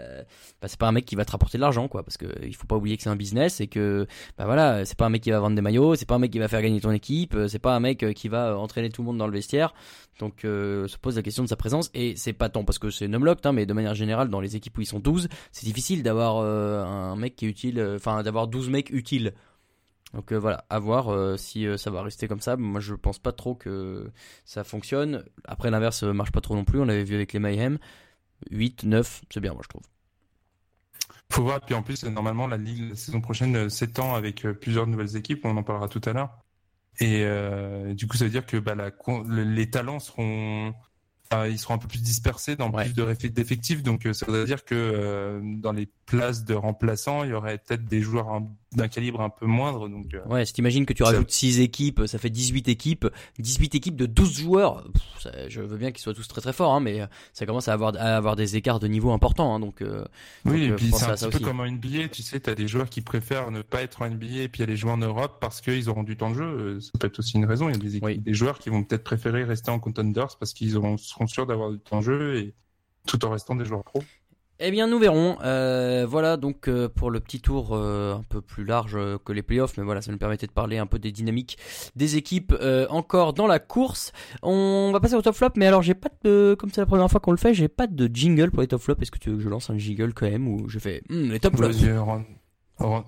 [0.62, 2.56] bah c'est pas un mec qui va te rapporter de l'argent quoi parce que il
[2.56, 5.22] faut pas oublier que c'est un business et que bah voilà c'est pas un mec
[5.22, 7.38] qui va vendre des maillots, c'est pas un mec qui va faire gagner ton équipe,
[7.48, 9.74] c'est pas un mec qui va entraîner tout le monde dans le vestiaire.
[10.20, 12.90] Donc euh, se pose la question de sa présence et c'est pas tant parce que
[12.90, 15.66] c'est numlocked hein, mais de manière générale dans les équipes où ils sont 12, c'est
[15.66, 19.34] difficile d'avoir euh, un mec qui est utile euh, enfin d'avoir 12 mecs utiles.
[20.16, 22.58] Donc euh, voilà, à voir si ça va rester comme ça.
[22.58, 24.12] Moi je pense pas trop que
[24.46, 25.24] ça fonctionne.
[25.46, 27.78] Après l'inverse marche pas trop non plus, on l'avait vu avec les Mayhem.
[28.52, 29.84] 8, 9, c'est bien moi je trouve.
[31.32, 35.16] Faut voir, puis en plus normalement la ligue la saison prochaine s'étend avec plusieurs nouvelles
[35.16, 36.46] équipes, on en parlera tout à l'heure.
[37.00, 38.92] Et euh, du coup, ça veut dire que bah, la,
[39.28, 40.74] les talents seront
[41.48, 43.84] ils seront un peu plus dispersés dans plus d'effectifs.
[43.84, 47.58] Donc, euh, ça veut dire que euh, dans les places de remplaçants, il y aurait
[47.58, 48.30] peut-être des joueurs
[48.76, 49.88] d'un calibre un peu moindre.
[49.88, 53.08] Donc, euh, ouais, si t'imagines que tu rajoutes 6 équipes, ça fait 18 équipes,
[53.40, 54.84] 18 équipes de 12 joueurs.
[55.48, 57.02] je veux bien qu'ils soient tous très très forts, hein, mais
[57.34, 59.56] ça commence à avoir, à avoir des écarts de niveau importants.
[59.56, 59.84] Hein, donc,
[60.46, 62.10] oui, et puis c'est un petit peu comme en NBA.
[62.12, 64.76] Tu sais, t'as des joueurs qui préfèrent ne pas être en NBA et puis aller
[64.76, 66.80] jouer en Europe parce qu'ils auront du temps de jeu.
[66.80, 67.70] Ça peut être aussi une raison.
[67.70, 70.78] Il y a des, des joueurs qui vont peut-être préférer rester en contenders parce qu'ils
[70.78, 72.54] auront seront sûrs d'avoir du temps de jeu et
[73.06, 74.04] tout en restant des joueurs pro.
[74.60, 75.38] Eh bien, nous verrons.
[75.44, 79.44] Euh, voilà donc euh, pour le petit tour euh, un peu plus large que les
[79.44, 81.58] playoffs, mais voilà, ça nous permettait de parler un peu des dynamiques
[81.96, 82.56] des équipes
[82.90, 84.14] encore dans la course.
[84.42, 87.10] On va passer au top flop, mais alors j'ai pas de, comme c'est la première
[87.10, 89.02] fois qu'on le fait, j'ai pas de jingle pour les top flops.
[89.02, 91.32] Est-ce que tu veux que je lance un jingle quand même ou je fais hmm,
[91.32, 91.78] les top flops?
[92.80, 93.04] Oh,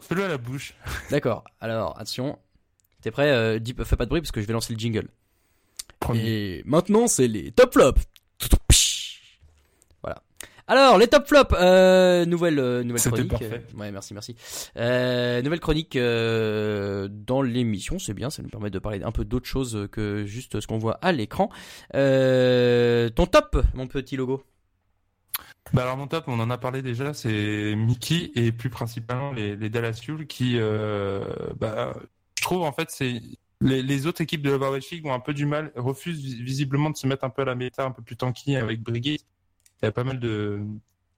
[0.00, 0.74] fais-le à la bouche.
[1.10, 1.44] D'accord.
[1.60, 2.38] Alors attention,
[3.00, 5.08] t'es prêt dis, Fais pas de bruit parce que je vais lancer le jingle.
[6.14, 8.02] Et maintenant, c'est les top flops.
[10.68, 13.28] Alors, les top flops, euh, nouvelle, euh, nouvelle chronique.
[13.28, 13.64] Parfait.
[13.76, 14.34] ouais, merci, merci.
[14.76, 19.24] Euh, nouvelle chronique euh, dans l'émission, c'est bien, ça nous permet de parler un peu
[19.24, 21.50] d'autre chose que juste ce qu'on voit à l'écran.
[21.94, 24.42] Euh, ton top, mon petit logo.
[25.72, 29.56] Bah alors mon top, on en a parlé déjà, c'est Mickey et plus principalement les,
[29.56, 31.24] les Dallas Fuel qui, euh,
[31.58, 31.92] bah,
[32.38, 33.20] je trouve en fait c'est
[33.60, 37.06] les, autres équipes de l'Overwatch League ont un peu du mal, refusent visiblement de se
[37.06, 39.24] mettre un peu à la méta, un peu plus tanky avec Brigitte.
[39.82, 40.60] Il y a pas mal de,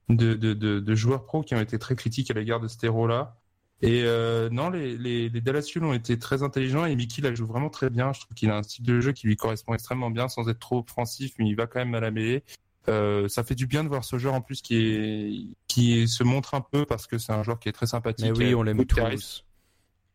[0.09, 3.37] de, de, de, joueurs pros qui ont été très critiques à l'égard de ce héros-là.
[3.81, 7.33] Et euh, non, les, les, les Dallas Fuel ont été très intelligents et Mickey la
[7.33, 8.13] joue vraiment très bien.
[8.13, 10.59] Je trouve qu'il a un style de jeu qui lui correspond extrêmement bien sans être
[10.59, 12.43] trop offensif, mais il va quand même à la mêlée.
[12.89, 16.25] Euh, ça fait du bien de voir ce joueur en plus qui est qui se
[16.25, 18.33] montre un peu parce que c'est un joueur qui est très sympathique.
[18.37, 19.45] Mais oui, on l'aime tous.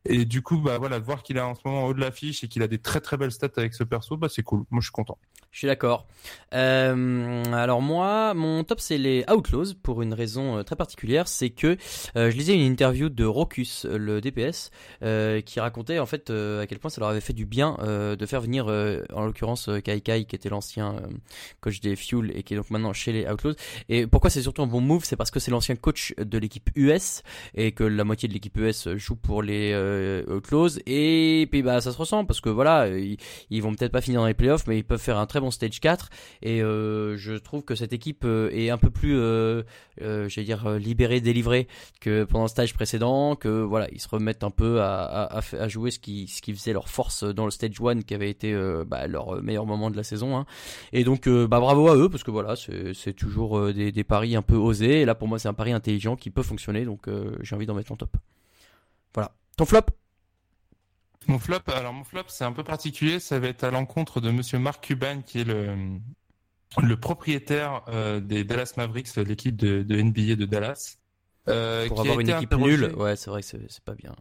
[0.05, 2.43] Et du coup, bah voilà, de voir qu'il a en ce moment haut de l'affiche
[2.43, 4.63] et qu'il a des très très belles stats avec ce perso, bah c'est cool.
[4.69, 5.17] Moi, je suis content.
[5.53, 6.07] Je suis d'accord.
[6.55, 11.51] Euh, alors moi, mon top c'est les Outlaws pour une raison euh, très particulière, c'est
[11.51, 11.77] que
[12.15, 14.71] euh, je lisais une interview de Rocus, le DPS,
[15.03, 18.25] euh, qui racontait en fait à quel point ça leur avait fait du bien de
[18.25, 20.95] faire venir, en l'occurrence Kai Kai, qui était l'ancien
[21.61, 23.53] coach des Fuel et qui est donc maintenant chez les Outlaws.
[23.89, 26.71] Et pourquoi c'est surtout un bon move, c'est parce que c'est l'ancien coach de l'équipe
[26.75, 27.21] US
[27.53, 29.75] et que la moitié de l'équipe US joue pour les
[30.27, 33.17] Outlaws et puis bah ça se ressent parce que voilà, ils,
[33.51, 35.79] ils vont peut-être pas finir dans les playoffs, mais ils peuvent faire un très stage
[35.79, 36.09] 4
[36.41, 39.63] et euh, je trouve que cette équipe euh, est un peu plus euh,
[39.99, 41.67] j'allais dire libérée délivrée
[42.01, 45.99] que pendant le stage précédent que voilà ils se remettent un peu à, jouer ce
[45.99, 48.53] qui ce qui faisait leur force dans le stage 1 qui avait été
[48.87, 50.45] bah, leur meilleur moment de la saison hein.
[50.91, 54.41] et donc bah bravo à eux parce que voilà c'est toujours des, des, paris un
[54.41, 55.01] peu osés.
[55.01, 56.85] Et là pour moi c'est un pari intelligent qui peut fonctionner.
[56.85, 57.07] Donc
[57.41, 58.15] j'ai envie d'en mettre en top.
[59.13, 59.31] Voilà.
[59.57, 59.85] Ton flop?
[61.27, 63.19] Mon flop, alors mon flop, c'est un peu particulier.
[63.19, 65.99] Ça va être à l'encontre de Monsieur Mark Cuban, qui est le
[66.81, 70.97] le propriétaire euh, des Dallas Mavericks, l'équipe de, NBA de Dallas.
[71.49, 74.15] Euh, Pour avoir une équipe nulle, ouais, c'est vrai que c'est pas bien.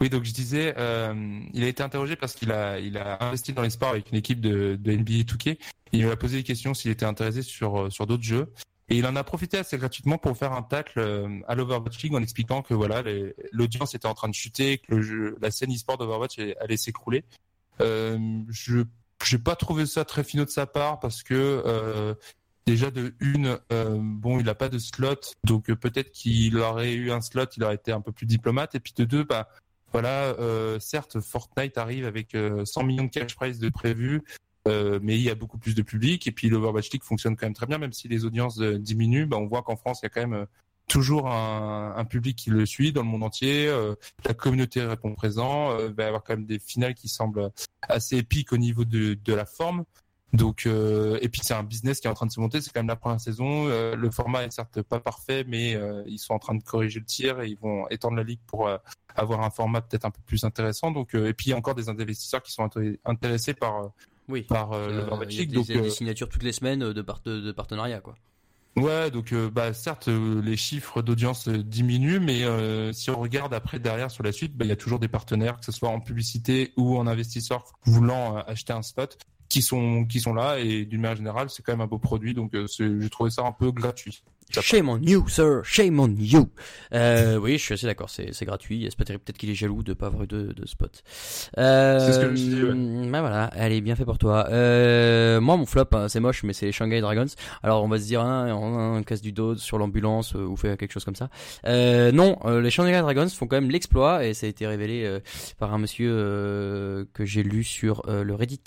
[0.00, 3.52] Oui, donc je disais, euh, il a été interrogé parce qu'il a, il a investi
[3.52, 5.56] dans les sports avec une équipe de, de NBA 2K.
[5.92, 8.52] Il lui a posé des questions s'il était intéressé sur, sur d'autres jeux.
[8.88, 12.14] Et il en a profité assez gratuitement pour faire un tacle euh, à l'Overwatch League
[12.14, 13.02] en expliquant que voilà,
[13.50, 17.24] l'audience était en train de chuter, que la scène e-sport d'Overwatch allait s'écrouler.
[17.80, 18.18] Euh,
[18.50, 18.84] je
[19.24, 22.14] j'ai pas trouvé ça très finot de sa part parce que euh,
[22.66, 26.92] déjà de une, euh, bon, il a pas de slot, donc euh, peut-être qu'il aurait
[26.92, 28.74] eu un slot, il aurait été un peu plus diplomate.
[28.74, 29.48] Et puis de deux, bah
[29.92, 30.34] voilà,
[30.80, 34.22] certes, Fortnite arrive avec euh, 100 millions de cash prize de prévu,
[34.66, 36.26] euh, mais il y a beaucoup plus de public.
[36.26, 39.26] Et puis l'Overwatch League fonctionne quand même très bien, même si les audiences euh, diminuent.
[39.26, 40.46] Bah, on voit qu'en France, il y a quand même euh,
[40.88, 43.68] toujours un, un public qui le suit dans le monde entier.
[43.68, 43.94] Euh,
[44.26, 45.76] la communauté répond présent.
[45.78, 47.50] Il va y avoir quand même des finales qui semblent
[47.82, 49.84] assez épiques au niveau de, de la forme.
[50.32, 52.60] Donc et puis c'est un business qui est en train de se monter.
[52.60, 53.68] C'est quand même la première saison.
[53.68, 57.40] Le format est certes pas parfait, mais ils sont en train de corriger le tir
[57.40, 58.68] et ils vont étendre la ligue pour
[59.14, 60.90] avoir un format peut-être un peu plus intéressant.
[60.90, 63.92] Donc et puis il y a encore des investisseurs qui sont inté- intéressés par
[64.28, 64.42] Oui.
[64.42, 65.50] par euh, Euh, l'Overwatch il y a League.
[65.50, 67.52] des, Donc il y a des euh, signatures toutes les semaines de, part- de, de
[67.52, 68.14] partenariat, quoi.
[68.76, 73.54] Ouais, donc euh, bah certes euh, les chiffres d'audience diminuent, mais euh, si on regarde
[73.54, 75.90] après derrière sur la suite, bah, il y a toujours des partenaires, que ce soit
[75.90, 79.16] en publicité ou en investisseurs voulant acheter un spot,
[79.48, 82.34] qui sont qui sont là et d'une manière générale c'est quand même un beau produit,
[82.34, 84.24] donc j'ai trouvé ça un peu gratuit.
[84.62, 85.60] Shame on you, sir.
[85.64, 86.48] Shame on you.
[86.92, 88.10] Euh, oui, je suis assez d'accord.
[88.10, 88.86] C'est, c'est gratuit.
[88.88, 89.24] C'est pas terrible.
[89.24, 91.02] Peut-être qu'il est jaloux de pas avoir eu de, de spot.
[91.58, 93.08] Euh, C'est ce que je me suis dit, ouais.
[93.10, 93.44] bah voilà.
[93.44, 94.46] Allez, bien fait pour toi.
[94.50, 97.26] Euh, moi, mon flop, hein, c'est moche, mais c'est les Shanghai Dragons.
[97.62, 100.56] Alors, on va se dire, hein, on, on casse du dos sur l'ambulance euh, ou
[100.56, 101.28] fait quelque chose comme ça.
[101.66, 105.04] Euh, non, euh, les Shanghai Dragons font quand même l'exploit et ça a été révélé
[105.04, 105.20] euh,
[105.58, 108.60] par un monsieur euh, que j'ai lu sur euh, le Reddit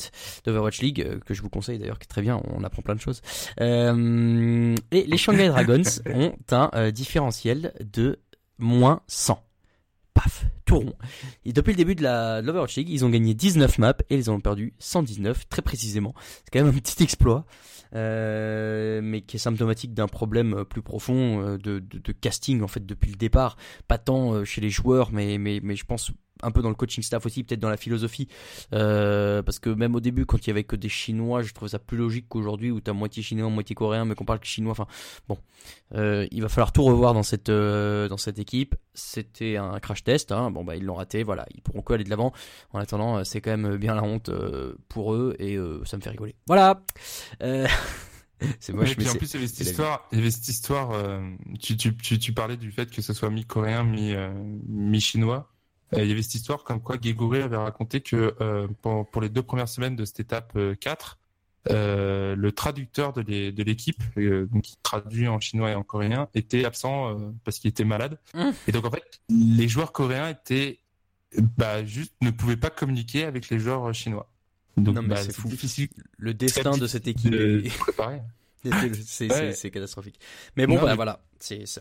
[0.45, 2.41] d'Overwatch League, euh, que je vous conseille d'ailleurs, qui est très bien.
[2.55, 3.21] On apprend plein de choses.
[3.61, 5.76] Euh, et les Shanghai Dragons
[6.13, 8.19] ont un euh, différentiel de
[8.57, 9.43] moins 100.
[10.13, 10.93] Paf, tout rond.
[11.45, 14.39] Et depuis le début de la League, ils ont gagné 19 maps et ils ont
[14.39, 16.15] perdu 119, très précisément.
[16.19, 17.45] C'est quand même un petit exploit,
[17.93, 22.85] euh, mais qui est symptomatique d'un problème euh, plus profond de, de, casting en fait
[22.85, 23.57] depuis le départ.
[23.87, 26.11] Pas tant chez les joueurs, mais, mais, mais je pense
[26.43, 28.27] un peu dans le coaching staff aussi, peut-être dans la philosophie.
[28.73, 31.69] Euh, parce que même au début, quand il y avait que des Chinois, je trouvais
[31.69, 34.71] ça plus logique qu'aujourd'hui où t'as moitié chinois, moitié coréen, mais qu'on parle que chinois.
[34.71, 34.87] Enfin,
[35.27, 35.37] bon,
[35.95, 38.75] euh, il va falloir tout revoir dans cette euh, dans cette équipe.
[38.93, 40.31] C'était un crash test.
[40.31, 40.51] Hein.
[40.51, 41.23] Bon bah ils l'ont raté.
[41.23, 42.33] Voilà, ils pourront que aller de l'avant.
[42.71, 44.31] En attendant, c'est quand même bien la honte
[44.89, 46.35] pour eux et ça me fait rigoler.
[46.47, 46.81] Voilà.
[48.59, 50.91] C'est moche, et puis mais en plus, il y avait cette histoire, avait cette histoire
[51.59, 54.29] tu, tu, tu, tu parlais du fait que ce soit mi-coréen, mi, euh,
[54.67, 55.49] mi-chinois.
[55.49, 55.56] Euh,
[55.95, 59.29] il y avait cette histoire comme quoi Geguri avait raconté que euh, pour, pour les
[59.29, 61.17] deux premières semaines de cette étape euh, 4,
[61.69, 65.83] euh, le traducteur de l'é- de l'équipe, euh, donc qui traduit en chinois et en
[65.83, 68.19] coréen, était absent euh, parce qu'il était malade.
[68.33, 68.49] Mmh.
[68.67, 70.79] Et donc en fait, les joueurs coréens étaient
[71.57, 74.29] bah, juste ne pouvaient pas communiquer avec les joueurs chinois.
[74.77, 77.71] Donc bah, c'est difficile le destin de cette équipe de est-.
[79.05, 79.69] C'est- Ouais.
[79.71, 80.19] catastrophique.
[80.55, 81.19] Mais bon, Non, bah, mais- voilà.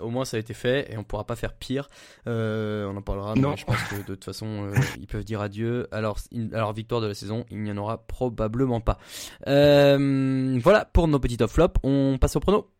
[0.01, 1.89] Au moins ça a été fait et on pourra pas faire pire.
[2.29, 3.35] Euh, on en parlera.
[3.35, 3.51] Non.
[3.53, 5.89] Mais je pense que de toute façon euh, ils peuvent dire adieu.
[5.93, 8.99] Alors, in- alors victoire de la saison, il n'y en aura probablement pas.
[9.47, 11.81] Euh, voilà pour nos petits top flops.
[11.83, 12.71] On passe au prono.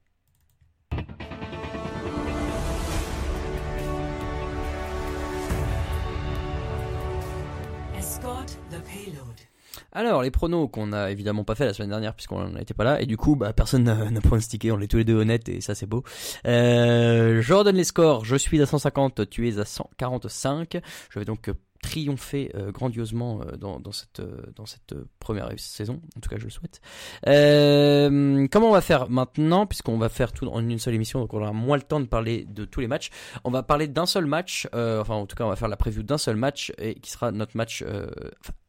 [9.97, 13.01] Alors les pronos qu'on a évidemment pas fait la semaine dernière puisqu'on n'était pas là
[13.01, 15.63] et du coup bah personne n'a n'a pronostiqué, on est tous les deux honnêtes et
[15.63, 16.05] ça c'est beau.
[16.47, 20.83] Euh, les scores, je suis à 150, tu es à 145.
[21.09, 25.09] Je vais donc euh, triompher euh, grandiosement euh, dans, dans cette euh, dans cette euh,
[25.19, 26.83] première saison, en tout cas je le souhaite.
[27.27, 31.33] Euh, comment on va faire maintenant puisqu'on va faire tout en une seule émission donc
[31.33, 33.09] on aura moins le temps de parler de tous les matchs.
[33.45, 36.03] On va parler d'un seul match, enfin en tout cas on va faire la preview
[36.03, 37.83] d'un seul match et qui sera notre match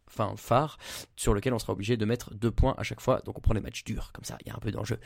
[0.08, 0.78] enfin phare
[1.16, 3.22] sur lequel on sera obligé de mettre deux points à chaque fois.
[3.26, 5.00] Donc on prend les matchs durs, comme ça, il y a un peu d'enjeu.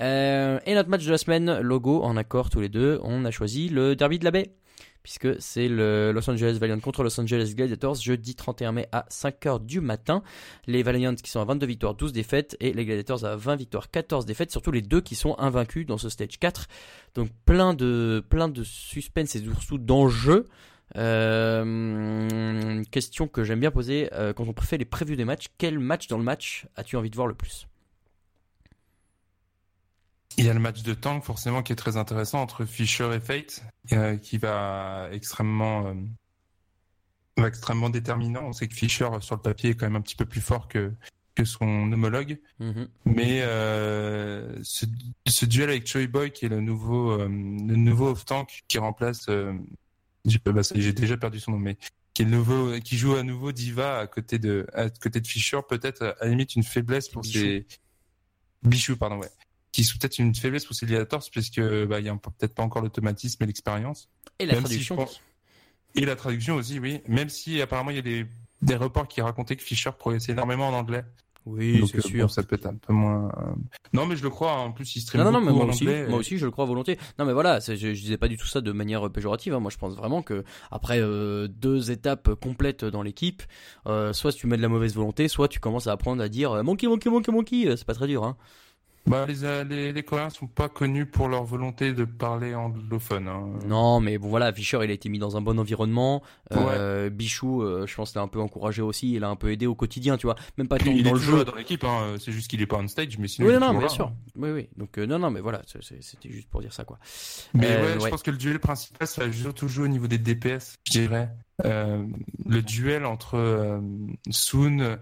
[0.00, 3.30] Euh, et notre match de la semaine, logo en accord tous les deux, on a
[3.30, 4.54] choisi le Derby de la Baie.
[5.02, 9.64] Puisque c'est le Los Angeles Valiant contre Los Angeles Gladiators, jeudi 31 mai à 5h
[9.64, 10.22] du matin.
[10.68, 13.90] Les Valiants qui sont à 22 victoires, 12 défaites, et les Gladiators à 20 victoires,
[13.90, 16.68] 14 défaites, surtout les deux qui sont invaincus dans ce stage 4.
[17.14, 20.46] Donc plein de, plein de suspense et surtout d'enjeux.
[20.96, 25.46] Euh, question que j'aime bien poser euh, quand on fait les prévus des matchs.
[25.58, 27.66] Quel match dans le match as-tu envie de voir le plus?
[30.38, 33.20] Il y a le match de tank forcément qui est très intéressant entre Fischer et
[33.20, 33.62] Fate,
[33.92, 35.94] euh, qui va extrêmement, euh,
[37.36, 38.44] va extrêmement déterminant.
[38.44, 40.68] On sait que Fischer sur le papier est quand même un petit peu plus fort
[40.68, 40.92] que
[41.34, 42.88] que son homologue, Mhm.
[43.06, 44.84] mais ce,
[45.26, 47.26] ce duel avec Choi Boy qui est le nouveau le
[47.76, 49.30] nouveau off tank qui remplace,
[50.24, 51.76] j'ai est, j'ai déjà perdu son nom, mais
[52.14, 55.58] qui est nouveau, qui joue à nouveau Diva à côté de, à côté de Fischer,
[55.68, 57.38] peut-être à la limite une faiblesse pour Bichou.
[57.38, 57.66] ses
[58.62, 59.30] Bichou, pardon, ouais,
[59.72, 62.62] qui sont peut-être une faiblesse pour ses Gladiators puisque bah il y a peut-être pas
[62.62, 64.08] encore l'automatisme et l'expérience.
[64.38, 64.96] Et la Même traduction.
[64.96, 65.20] pense-
[65.94, 67.00] Et la traduction aussi, oui.
[67.08, 68.26] Même si apparemment il y a des
[68.62, 71.04] des reports qui racontaient que Fischer progressait énormément en anglais.
[71.44, 72.22] Oui, Donc, c'est euh, sûr.
[72.22, 73.28] bon, ça peut être un peu moins.
[73.36, 73.52] euh,
[73.92, 74.52] Non, mais je le crois.
[74.52, 74.60] hein.
[74.66, 76.06] En plus, il stream Non, non, non, mais moi en aussi, anglais.
[76.08, 76.98] moi aussi, je le crois volontiers.
[77.18, 79.52] Non, mais voilà, c'est- je, je disais pas du tout ça de manière péjorative.
[79.54, 79.58] hein.
[79.60, 83.42] Moi, je pense vraiment que après euh, deux étapes complètes dans l'équipe,
[83.86, 86.62] euh, soit tu mets de la mauvaise volonté, soit tu commences à apprendre à dire
[86.62, 87.76] monkey, monkey, monkey, monkey.
[87.76, 88.36] C'est pas très dur, hein.
[89.04, 93.26] Bah, les, euh, les, les Coréens sont pas connus pour leur volonté de parler anglophone.
[93.26, 93.48] hein.
[93.66, 96.22] Non, mais bon, voilà, Fischer, il a été mis dans un bon environnement.
[96.52, 99.12] Euh, Bichou, euh, je pense, l'a un peu encouragé aussi.
[99.12, 100.36] Il a un peu aidé au quotidien, tu vois.
[100.56, 101.44] Même pas tant il dans est le toujours jeu.
[101.44, 101.82] dans l'équipe.
[101.82, 102.14] Hein.
[102.20, 103.48] C'est juste qu'il est pas on stage, mais sinon.
[103.48, 104.06] Oui, il est non, toujours bien là, sûr.
[104.06, 104.14] hein.
[104.36, 104.68] Oui, oui.
[104.76, 106.98] Donc, euh, non, non, mais voilà, c'était juste pour dire ça, quoi.
[107.54, 108.10] Mais ouais, je ouais.
[108.10, 111.28] pense que le duel principal, ça va surtout jouer au niveau des DPS, je dirais.
[111.64, 113.80] Le duel entre
[114.30, 114.96] Soon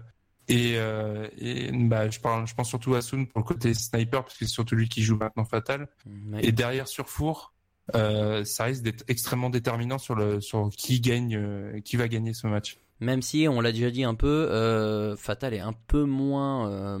[0.47, 4.23] et, euh, et bah, je, parle, je pense surtout à Soon pour le côté sniper,
[4.23, 5.87] parce que c'est surtout lui qui joue maintenant Fatal.
[6.05, 6.45] Ouais.
[6.45, 7.53] Et derrière Surfour,
[7.95, 12.33] euh, ça risque d'être extrêmement déterminant sur, le, sur qui, gagne, euh, qui va gagner
[12.33, 12.77] ce match.
[12.99, 16.99] Même si, on l'a déjà dit un peu, euh, Fatal est un peu moins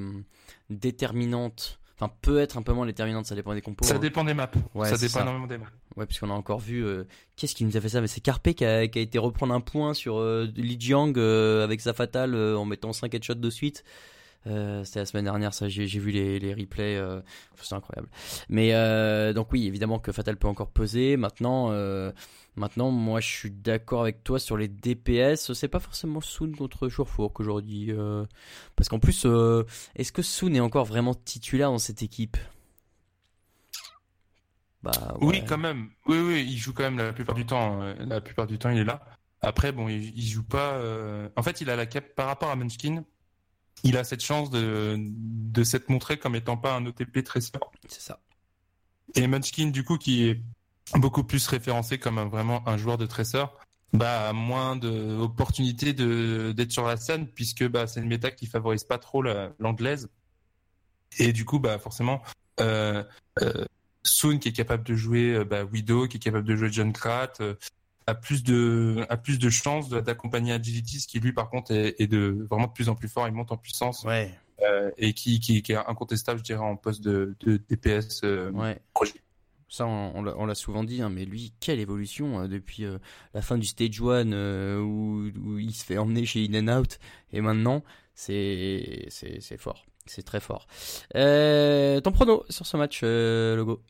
[0.69, 1.80] déterminante.
[2.01, 3.85] Enfin, peut être un peu moins déterminante, ça dépend des compos.
[3.85, 3.99] Ça hein.
[3.99, 4.49] dépend des maps.
[4.73, 5.21] Ouais, ça dépend ça.
[5.21, 5.67] énormément des maps.
[5.95, 6.83] Ouais, puisqu'on a encore vu.
[6.83, 7.03] euh,
[7.35, 8.01] Qu'est-ce qui nous a fait ça?
[8.01, 11.13] Mais c'est Carpe qui a, qui a été reprendre un point sur euh, Li Jiang
[11.17, 13.83] euh, avec sa fatale euh, en mettant 5 headshots de suite.
[14.47, 15.69] Euh, C'était la semaine dernière, ça.
[15.69, 16.97] J'ai vu les, les replays.
[16.97, 17.21] Euh,
[17.61, 18.09] c'est incroyable.
[18.49, 21.15] Mais euh, donc oui, évidemment que Fatal peut encore peser.
[21.17, 22.11] Maintenant, euh,
[22.55, 25.53] maintenant, moi, je suis d'accord avec toi sur les DPS.
[25.53, 27.91] C'est pas forcément Soon contre Jourfour qu'aujourd'hui,
[28.75, 29.25] parce qu'en plus,
[29.95, 32.37] est-ce que Soon est encore vraiment titulaire dans cette équipe?
[34.81, 35.89] Bah Oui, quand même.
[36.07, 37.79] Oui, oui, il joue quand même la plupart du temps.
[37.99, 39.01] La plupart du temps, il est là.
[39.41, 40.81] Après, bon, il, il joue pas.
[41.35, 43.03] En fait, il a la cap par rapport à Munchkin.
[43.83, 47.71] Il a cette chance de, de s'être montré comme étant pas un OTP très fort.
[47.87, 48.19] c'est ça.
[49.15, 50.41] Et Munchkin, du coup, qui est
[50.95, 53.57] beaucoup plus référencé comme un- vraiment un joueur de tresseur,
[53.93, 58.45] bah, a moins d'opportunités de, d'être sur la scène puisque, bah, c'est une méta qui
[58.45, 60.09] favorise pas trop la- l'anglaise.
[61.17, 62.21] Et du coup, bah, forcément,
[62.59, 63.03] euh,
[63.41, 63.65] euh,
[64.03, 66.91] Soon qui est capable de jouer, euh, bah, Widow qui est capable de jouer John
[66.93, 67.55] Krat, euh,
[68.11, 72.07] a plus de, a plus de chances d'accompagner Agilities qui lui, par contre, est, est
[72.07, 73.27] de vraiment de plus en plus fort.
[73.27, 74.31] Il monte en puissance Ouais,
[74.61, 78.21] euh, et qui, qui, qui est incontestable, je dirais, en poste de, de DPS.
[78.23, 78.79] euh, ouais.
[78.93, 79.13] projet.
[79.73, 82.97] Ça, on, on l'a- souvent dit, hein, mais lui, quelle évolution hein, depuis euh,
[83.33, 86.79] la fin du stage 1 euh, où, où il se fait emmener chez In and
[86.79, 86.99] Out
[87.31, 87.81] et maintenant,
[88.13, 89.07] c'est
[89.57, 90.67] fort, c'est très fort.
[91.13, 93.81] Ton prono sur ce match, logo?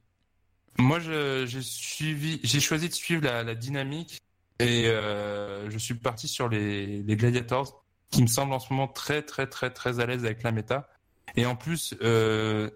[0.78, 4.20] Moi, j'ai suivi, j'ai choisi de suivre la, la dynamique
[4.60, 8.88] et euh, je suis parti sur les, les Gladiators, qui me semblent en ce moment
[8.88, 10.90] très, très, très, très à l'aise avec la méta.
[11.36, 12.70] Et en plus, euh,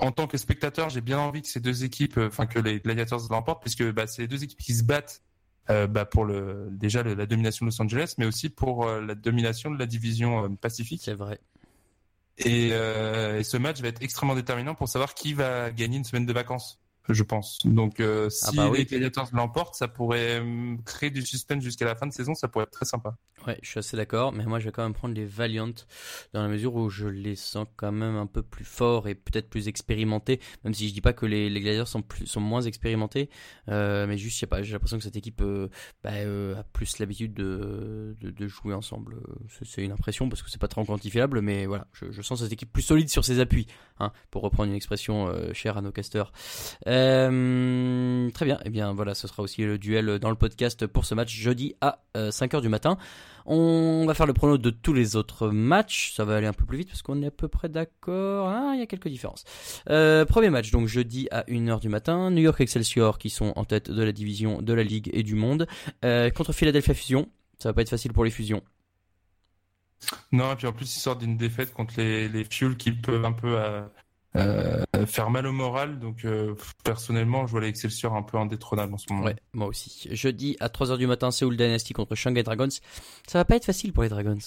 [0.00, 2.80] en tant que spectateur, j'ai bien envie que ces deux équipes, euh, enfin que les
[2.80, 5.22] Gladiators l'emportent, puisque bah, c'est les deux équipes qui se battent
[5.70, 9.14] euh, bah, pour le, déjà le- la domination de Los Angeles, mais aussi pour la
[9.14, 11.02] domination de la division Pacifique.
[11.04, 11.40] C'est vrai.
[12.38, 16.26] Et, et ce match va être extrêmement déterminant pour savoir qui va gagner une semaine
[16.26, 17.58] de vacances, je pense.
[17.64, 18.78] Donc, euh, si Ah bah oui.
[18.78, 22.48] les Gladiators l'emportent, ça pourrait euh, créer du suspense jusqu'à la fin de saison, ça
[22.48, 23.16] pourrait être très sympa.
[23.46, 25.74] Ouais, je suis assez d'accord, mais moi je vais quand même prendre les Valiant
[26.32, 29.50] dans la mesure où je les sens quand même un peu plus forts et peut-être
[29.50, 32.62] plus expérimentés, même si je dis pas que les, les Gladiators sont, plus, sont moins
[32.62, 33.28] expérimentés,
[33.68, 35.68] euh, mais juste, je pas, j'ai l'impression que cette équipe euh,
[36.02, 39.16] bah, euh, a plus l'habitude de, de, jouer ensemble.
[39.62, 42.72] C'est- une impression parce que c'est pas très quantifiable, mais voilà, je, sens cette équipe
[42.72, 43.66] plus solide sur ses appuis,
[43.98, 46.32] hein, pour reprendre une expression chère à nos casteurs.
[46.86, 51.04] Euh, très bien, et bien voilà, ce sera aussi le duel dans le podcast pour
[51.04, 52.96] ce match jeudi à 5h du matin.
[53.46, 56.14] On va faire le prono de tous les autres matchs.
[56.14, 58.48] Ça va aller un peu plus vite parce qu'on est à peu près d'accord.
[58.48, 59.44] Ah, il y a quelques différences.
[59.90, 62.30] Euh, premier match, donc jeudi à 1h du matin.
[62.30, 65.34] New York Excelsior qui sont en tête de la division, de la ligue et du
[65.34, 65.66] monde.
[66.04, 67.28] Euh, contre Philadelphia Fusion.
[67.58, 68.62] Ça va pas être facile pour les fusions.
[70.32, 73.32] Non, et puis en plus, ils sortent d'une défaite contre les, les qui peuvent un
[73.32, 73.82] peu euh,
[74.36, 75.98] euh, faire mal au moral.
[75.98, 76.54] Donc, euh,
[76.84, 79.24] personnellement, je vois l'Excelsior un peu indétrônable en ce moment.
[79.24, 80.08] Ouais, moi aussi.
[80.10, 82.68] Jeudi à 3h du matin, Seoul Dynasty contre Shanghai Dragons.
[83.26, 84.38] Ça va pas être facile pour les Dragons.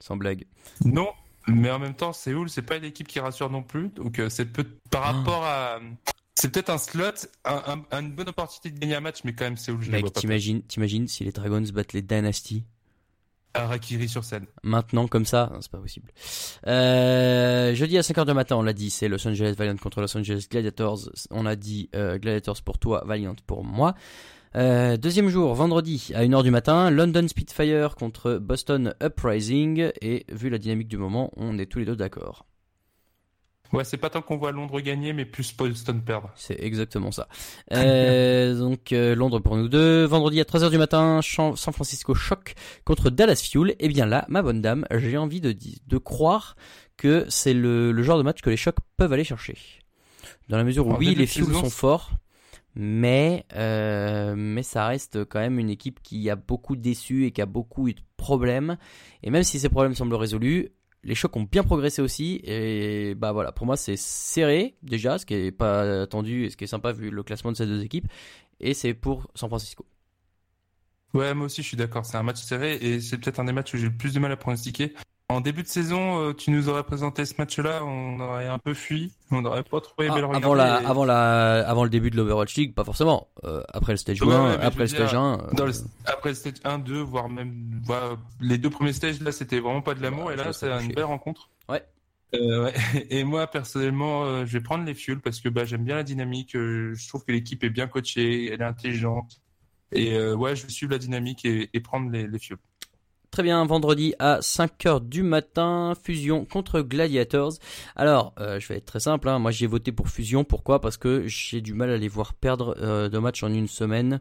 [0.00, 0.44] Sans blague.
[0.84, 1.08] Non,
[1.48, 3.88] mais en même temps, Séoul, c'est pas une équipe qui rassure non plus.
[3.88, 5.12] Donc, euh, c'est peut par Ah.
[5.12, 5.80] rapport à.
[6.34, 7.12] C'est peut-être un slot,
[7.46, 9.96] un, un- une bonne opportunité de gagner un match, mais quand même, Séoul, je ne
[9.96, 10.12] Mec,
[10.68, 12.62] t'imagines si les Dragons battent les Dynasty?
[13.64, 14.46] Harakiri sur scène.
[14.62, 16.12] Maintenant, comme ça, c'est pas possible.
[16.66, 20.16] Euh, jeudi à 5h du matin, on l'a dit, c'est Los Angeles Valiant contre Los
[20.16, 21.10] Angeles Gladiators.
[21.30, 23.94] On a dit euh, Gladiators pour toi, Valiant pour moi.
[24.56, 29.90] Euh, deuxième jour, vendredi à 1h du matin, London Spitfire contre Boston Uprising.
[30.00, 32.46] Et vu la dynamique du moment, on est tous les deux d'accord.
[33.72, 36.30] Ouais, c'est pas tant qu'on voit Londres gagner, mais plus Boston perdre.
[36.36, 37.28] C'est exactement ça.
[37.72, 40.04] Euh, donc euh, Londres pour nous deux.
[40.04, 42.54] Vendredi à 13h du matin, San Francisco Shock
[42.84, 43.74] contre Dallas Fuel.
[43.78, 45.54] Et bien là, ma bonne dame, j'ai envie de,
[45.86, 46.56] de croire
[46.96, 49.56] que c'est le, le genre de match que les Shocks peuvent aller chercher.
[50.48, 52.12] Dans la mesure où oui, les Fuel sont forts,
[52.74, 57.42] mais euh, mais ça reste quand même une équipe qui a beaucoup déçu et qui
[57.42, 58.76] a beaucoup eu de problèmes.
[59.22, 60.70] Et même si ces problèmes semblent résolus,
[61.06, 62.40] les chocs ont bien progressé aussi.
[62.44, 66.56] Et bah voilà, pour moi c'est serré déjà, ce qui est pas attendu et ce
[66.56, 68.08] qui est sympa vu le classement de ces deux équipes.
[68.60, 69.86] Et c'est pour San Francisco.
[71.14, 72.04] Ouais, moi aussi, je suis d'accord.
[72.04, 74.18] C'est un match serré et c'est peut-être un des matchs où j'ai le plus de
[74.20, 74.92] mal à pronostiquer.
[75.28, 78.74] En début de saison, euh, tu nous aurais présenté ce match-là, on aurait un peu
[78.74, 82.10] fui, on n'aurait pas trop aimé Ah, avant, la, et- avant, la, avant le début
[82.10, 83.26] de l'Overwatch League, pas forcément.
[83.42, 85.36] Euh, après le stage Ouais, 1, ouais, mais je après le stage dire, 1.
[85.54, 85.72] Dans euh, le-
[86.04, 87.82] après le stage 1, 2, voire même
[88.40, 90.26] les deux premiers stages, là, c'était vraiment pas de l'amour.
[90.26, 91.50] Ouais, et là, c'est une belle rencontre.
[91.68, 91.82] Ouais.
[92.34, 92.70] Euh.
[93.10, 96.02] Et moi, personnellement, euh, je vais prendre les fuels parce que bah, j'aime bien la
[96.04, 96.54] dynamique.
[96.54, 99.40] euh, je trouve que l'équipe est bien coachée, elle est intelligente.
[99.90, 102.58] Et euh, ouais, je vais suivre la dynamique et, et prendre les, les fuels.
[103.36, 107.52] Très bien, vendredi à 5h du matin, Fusion contre Gladiators.
[107.94, 109.38] Alors, euh, je vais être très simple, hein.
[109.38, 110.80] moi j'ai voté pour Fusion, pourquoi?
[110.80, 114.20] Parce que j'ai du mal à les voir perdre euh, de match en une semaine,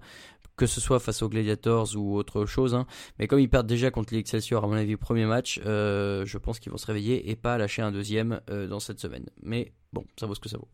[0.57, 2.75] que ce soit face aux Gladiators ou autre chose.
[2.75, 2.87] hein.
[3.17, 6.37] Mais comme ils perdent déjà contre les Excelsior, à mon avis, premier match, euh, je
[6.37, 9.27] pense qu'ils vont se réveiller et pas lâcher un deuxième dans cette semaine.
[9.41, 10.67] Mais bon, ça vaut ce que ça vaut.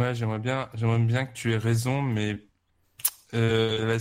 [0.00, 2.38] Ouais, j'aimerais bien, j'aimerais bien que tu aies raison, mais
[3.32, 3.98] euh,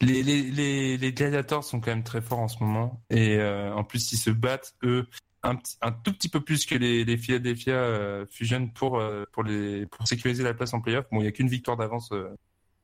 [0.00, 3.02] les, les, les, les gladiators sont quand même très forts en ce moment.
[3.10, 5.06] Et euh, en plus, ils se battent, eux,
[5.42, 5.56] un,
[5.92, 10.06] tout petit peu plus que les, les Philadelphia euh, Fusion pour, euh, pour, les, pour
[10.06, 11.06] sécuriser la place en playoff.
[11.10, 12.10] Bon, il n'y a qu'une victoire d'avance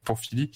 [0.05, 0.51] pour Philly.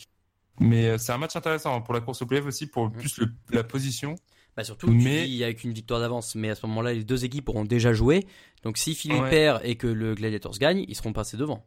[0.59, 3.63] Mais c'est un match intéressant pour la course au playoff aussi, pour plus le, la
[3.65, 4.15] position.
[4.57, 7.27] Bah surtout, Mais- il y a qu'une victoire d'avance, mais à ce moment-là, les deux
[7.27, 8.27] équipes auront déjà joué.
[8.63, 9.29] Donc si Philly Ouais.
[9.29, 11.67] perd et que le Gladiators gagne, ils seront passés devant.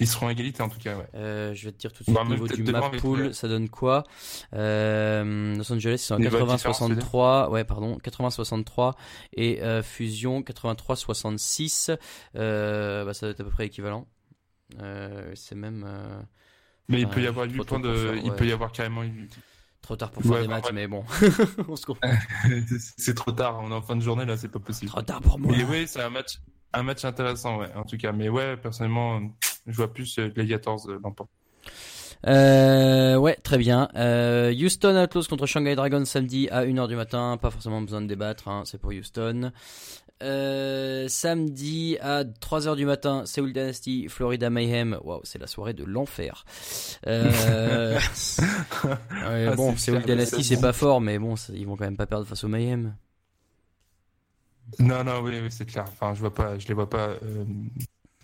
[0.00, 1.06] Ils seront à égalité en tout cas, ouais.
[1.14, 3.48] Euh, je vais te dire tout de suite au même niveau du map pool, ça
[3.48, 4.04] donne quoi?
[4.54, 7.98] Euh, Los Angeles ils sont à Il y a pas de différence, 80-63, ouais pardon,
[8.02, 8.94] 80-63
[9.34, 11.96] et euh, Fusion 83-66.
[12.36, 14.06] Euh, bah, ça doit être à peu près équivalent.
[15.34, 15.86] C'est même
[16.88, 18.52] Mais il peut y avoir trop 8 tôt points pour de, faire, il peut y
[18.52, 19.02] avoir carrément
[19.82, 20.72] trop tard pour faire Ouais, des bah, maths, ouais.
[20.72, 21.04] mais bon,
[21.68, 22.08] on se comprend.
[22.96, 24.90] c'est trop tard, on est en fin de journée là, c'est pas possible.
[24.90, 25.52] Trop tard pour moi.
[25.54, 26.38] Mais oui, c'est un match,
[26.72, 28.12] un match intéressant, ouais, en tout cas.
[28.12, 29.20] Mais ouais, personnellement,
[29.68, 31.32] je vois plus euh, Gladiators euh, l'emporter.
[32.26, 33.88] Euh, ouais, très bien.
[33.94, 37.38] Euh, Houston Outlaws contre Shanghai Dragons samedi à 1h du matin.
[37.40, 39.52] Pas forcément besoin de débattre, hein, c'est pour Houston.
[40.20, 44.98] Euh, samedi à 3h du matin, Seoul Dynasty, Florida Mayhem.
[45.04, 46.44] Waouh, c'est la soirée de l'enfer.
[47.06, 47.94] Euh,
[48.84, 51.96] ouais, Ah, bon, Seoul clair, Dynasty, c'est pas fort, mais bon, ils vont quand même
[51.96, 52.96] pas perdre face au Mayhem.
[54.80, 55.84] Non, non, oui, oui, c'est clair.
[55.86, 57.10] Enfin, je vois pas, je les vois pas.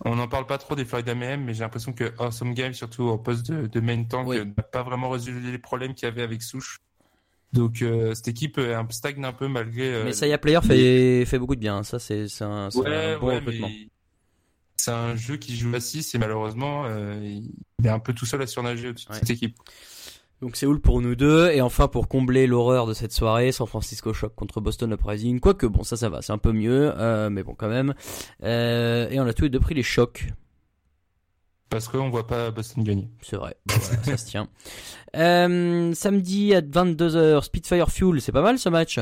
[0.07, 3.05] On n'en parle pas trop des Florida Mayhem, mais j'ai l'impression que Awesome Game, surtout
[3.05, 4.39] au poste de, de main tank, Oui.
[4.45, 6.81] n'a pas vraiment résolu les problèmes qu'il y avait avec Souche.
[7.53, 9.95] Donc euh, cette équipe euh, un- stagne un peu malgré.
[9.95, 11.83] euh, mais Saya Player fait, fait beaucoup de bien.
[11.85, 13.71] Ça, c'est un, Ouais, un bon ouais, recrutement.
[14.77, 16.85] c'est un jeu qui joue à 6 et malheureusement,
[17.23, 17.51] il
[17.85, 19.57] est un peu tout seul à surnager au-dessus de cette équipe.
[20.41, 24.13] Donc Séoul pour nous deux et enfin pour combler l'horreur de cette soirée, San Francisco
[24.13, 25.41] Shock contre Boston Uprising.
[25.41, 27.95] Quoique bon ça ça va, c'est un peu mieux, euh, mais bon quand même.
[28.43, 30.27] Euh, et on a tous les deux pris les chocs,
[31.71, 33.09] Parce qu'on voit pas Boston gagner.
[33.23, 33.57] c'est vrai.
[33.67, 34.49] Voilà, ça se tient.
[35.17, 38.99] Euh, samedi à 22h, Spitfire Fuel, c'est pas mal ce match?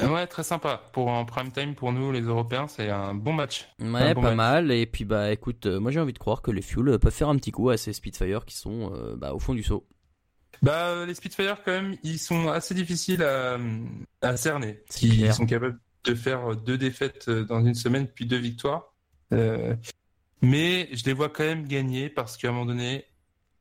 [0.00, 0.80] Ouais, très sympa.
[0.92, 3.68] Pour en prime time, pour nous, les Européens, c'est un bon match.
[3.80, 4.36] Ouais, Un bon pas match.
[4.36, 4.70] mal.
[4.70, 7.34] Et puis bah écoute, moi j'ai envie de croire que les Fuel peuvent faire un
[7.34, 9.84] petit coup à ces Spitfire qui sont bah, au fond du saut.
[10.62, 13.58] Bah, euh, les Spitfire, quand même, ils sont assez difficiles à,
[14.22, 14.82] à cerner.
[15.02, 18.94] Ils sont capables de faire deux défaites euh, dans une semaine, puis deux victoires.
[19.32, 19.74] Euh,
[20.40, 23.06] mais je les vois quand même gagner parce qu'à un moment donné,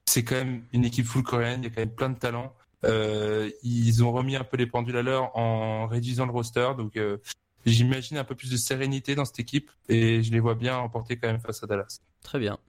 [0.05, 2.53] c'est quand même une équipe full coréenne, il y a quand même plein de talents.
[2.85, 6.95] Euh, ils ont remis un peu les pendules à l'heure en réduisant le roster, donc
[6.95, 7.17] euh,
[7.65, 11.17] j'imagine un peu plus de sérénité dans cette équipe et je les vois bien emporter
[11.17, 11.99] quand même face à Dallas.
[12.21, 12.59] Très bien.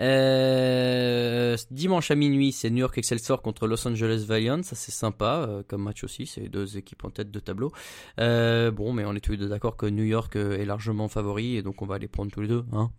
[0.00, 4.62] Euh, dimanche à minuit, c'est New York Excelsior contre Los Angeles Valiant.
[4.62, 6.26] Ça, c'est sympa euh, comme match aussi.
[6.26, 7.72] C'est deux équipes en tête de tableau.
[8.20, 11.08] Euh, bon, mais on est tous les deux d'accord que New York euh, est largement
[11.08, 12.64] favori et donc on va les prendre tous les deux.
[12.72, 12.90] Hein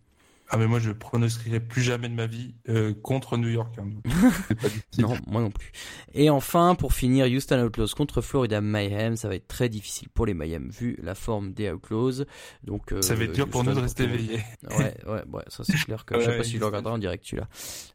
[0.48, 3.74] Ah mais moi je pronostiquerai plus jamais de ma vie euh, contre New York.
[3.78, 3.88] Hein.
[4.60, 4.68] Pas
[4.98, 5.72] non, moi non plus.
[6.14, 10.24] Et enfin, pour finir, Houston Outlaws contre Florida Mayhem, ça va être très difficile pour
[10.24, 12.24] les Mayhem vu la forme des Outlaws.
[12.62, 14.40] Donc euh, ça va être dur pour nous de rester éveillés.
[14.70, 16.98] Ouais, ouais, ouais, ça c'est clair que je sais pas si je le regarderai en
[16.98, 17.48] direct celui-là.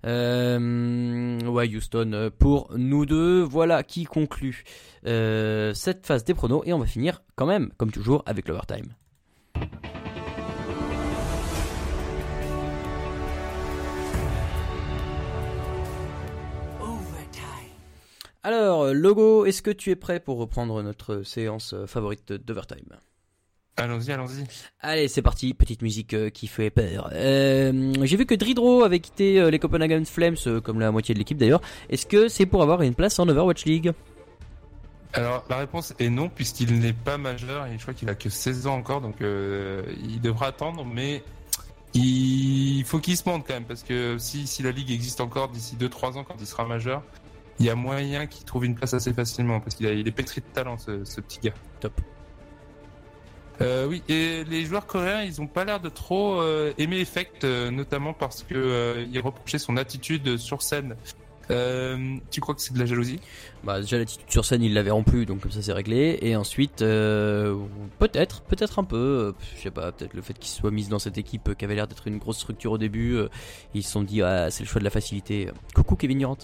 [0.05, 3.41] Euh, ouais, Houston pour nous deux.
[3.41, 4.63] Voilà qui conclut
[5.03, 8.93] cette phase des pronos et on va finir quand même, comme toujours, avec l'overtime.
[18.43, 22.97] Alors, Logo, est-ce que tu es prêt pour reprendre notre séance favorite d'Overtime?
[23.77, 24.43] Allons-y, allons-y.
[24.81, 27.09] Allez, c'est parti, petite musique euh, qui fait peur.
[27.13, 31.13] Euh, J'ai vu que Dridro avait quitté euh, les Copenhagen Flames, euh, comme la moitié
[31.13, 31.61] de l'équipe d'ailleurs.
[31.89, 33.93] Est-ce que c'est pour avoir une place en Overwatch League?
[35.13, 38.29] Alors la réponse est non puisqu'il n'est pas majeur et je crois qu'il a que
[38.29, 41.21] 16 ans encore donc il devra attendre mais
[41.93, 45.49] il faut qu'il se monte quand même parce que si, si la ligue existe encore
[45.49, 47.03] d'ici 2-3 ans quand il sera majeur
[47.61, 50.45] il y a moyen qu'il trouve une place assez facilement parce qu'il est pétri de
[50.51, 51.53] talent, ce, petit gars.
[51.79, 51.93] Top.
[53.61, 57.43] Euh, oui, et les joueurs coréens, ils ont pas l'air de trop euh, aimer Effect,
[57.43, 60.95] euh, notamment parce que il reprochait son attitude sur scène.
[62.31, 63.19] tu crois que c'est de la jalousie?
[63.63, 66.17] Bah déjà l'attitude sur scène, il l'avait rompu, donc comme ça c'est réglé.
[66.23, 70.87] Et ensuite, peut-être, peut-être un peu, je sais pas, peut-être le fait qu'il soit mis
[70.87, 73.19] dans cette équipe qui avait l'air d'être une grosse structure au début,
[73.75, 75.49] ils se sont dit ah c'est le choix de la facilité.
[75.75, 76.37] Coucou Kevin Durant.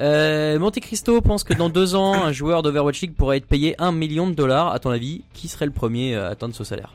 [0.00, 3.74] Euh, Monte Cristo pense que dans deux ans, un joueur d'Overwatch League pourrait être payé
[3.78, 4.72] un million de dollars.
[4.72, 6.94] À ton avis, qui serait le premier à atteindre ce salaire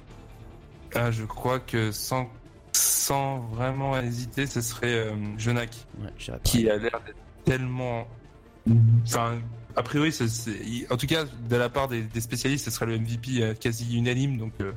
[0.95, 2.29] ah, Je crois que sans,
[2.73, 5.69] sans vraiment hésiter, ce serait euh, Jonak,
[6.43, 8.07] qui a l'air d'être tellement.
[9.05, 9.39] Enfin,
[9.75, 10.13] a priori,
[10.89, 14.37] en tout cas, de la part des, spécialistes, ce serait le MVP euh, quasi unanime.
[14.37, 14.71] Donc, euh,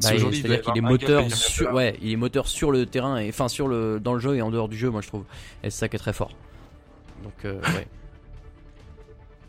[0.00, 3.48] bah, c'est-à-dire qu'il est moteur sur, ouais, il est moteur sur le terrain et enfin
[3.48, 5.24] sur le dans le jeu et en dehors du jeu, moi je trouve.
[5.62, 6.30] Et c'est ça qui est très fort.
[7.22, 7.86] Donc, euh, ouais.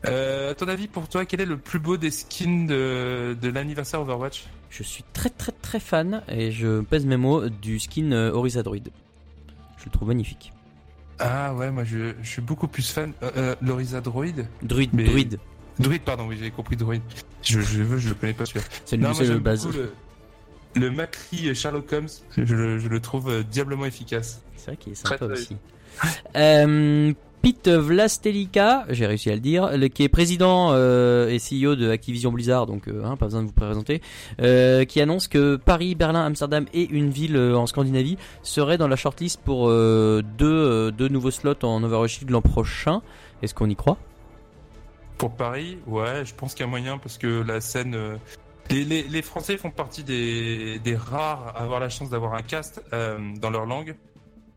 [0.08, 3.50] Euh, à ton avis, pour toi, quel est le plus beau des skins de, de
[3.50, 4.46] l'anniversaire Overwatch?
[4.70, 8.64] Je suis très très très fan, et je pèse mes mots, du skin euh, Orisa
[8.64, 8.90] Druid.
[9.78, 10.54] Je le trouve magnifique.
[11.18, 13.14] Ah ouais, moi je, je suis beaucoup plus fan.
[13.24, 15.40] Euh, euh L'Orisa Druid Druid, Druid.
[15.80, 17.02] Druid, pardon, oui, j'ai compris Druid.
[17.42, 18.66] Je, je, veux, je le connais pas celui-là.
[18.86, 19.68] C'est le, le base.
[19.68, 19.92] Le,
[20.76, 22.08] le Macri Sherlock Holmes,
[22.38, 24.44] je, je, le trouve diablement efficace.
[24.56, 25.58] C'est vrai qu'il est sympa aussi.
[26.36, 31.90] Euh, Pete Vlastelica, j'ai réussi à le dire, qui est président euh, et CEO de
[31.90, 34.02] Activision Blizzard, donc euh, hein, pas besoin de vous présenter,
[34.42, 38.98] euh, qui annonce que Paris, Berlin, Amsterdam et une ville en Scandinavie seraient dans la
[38.98, 43.02] shortlist pour deux, nouveaux slots en Overwatch League l'an prochain.
[43.42, 43.98] Est-ce qu'on y croit?
[45.18, 47.98] Pour Paris, ouais, je pense qu'il y a moyen parce que la scène...
[48.70, 53.50] Les, Français font partie des, des rares à avoir la chance d'avoir un cast dans
[53.50, 53.96] leur langue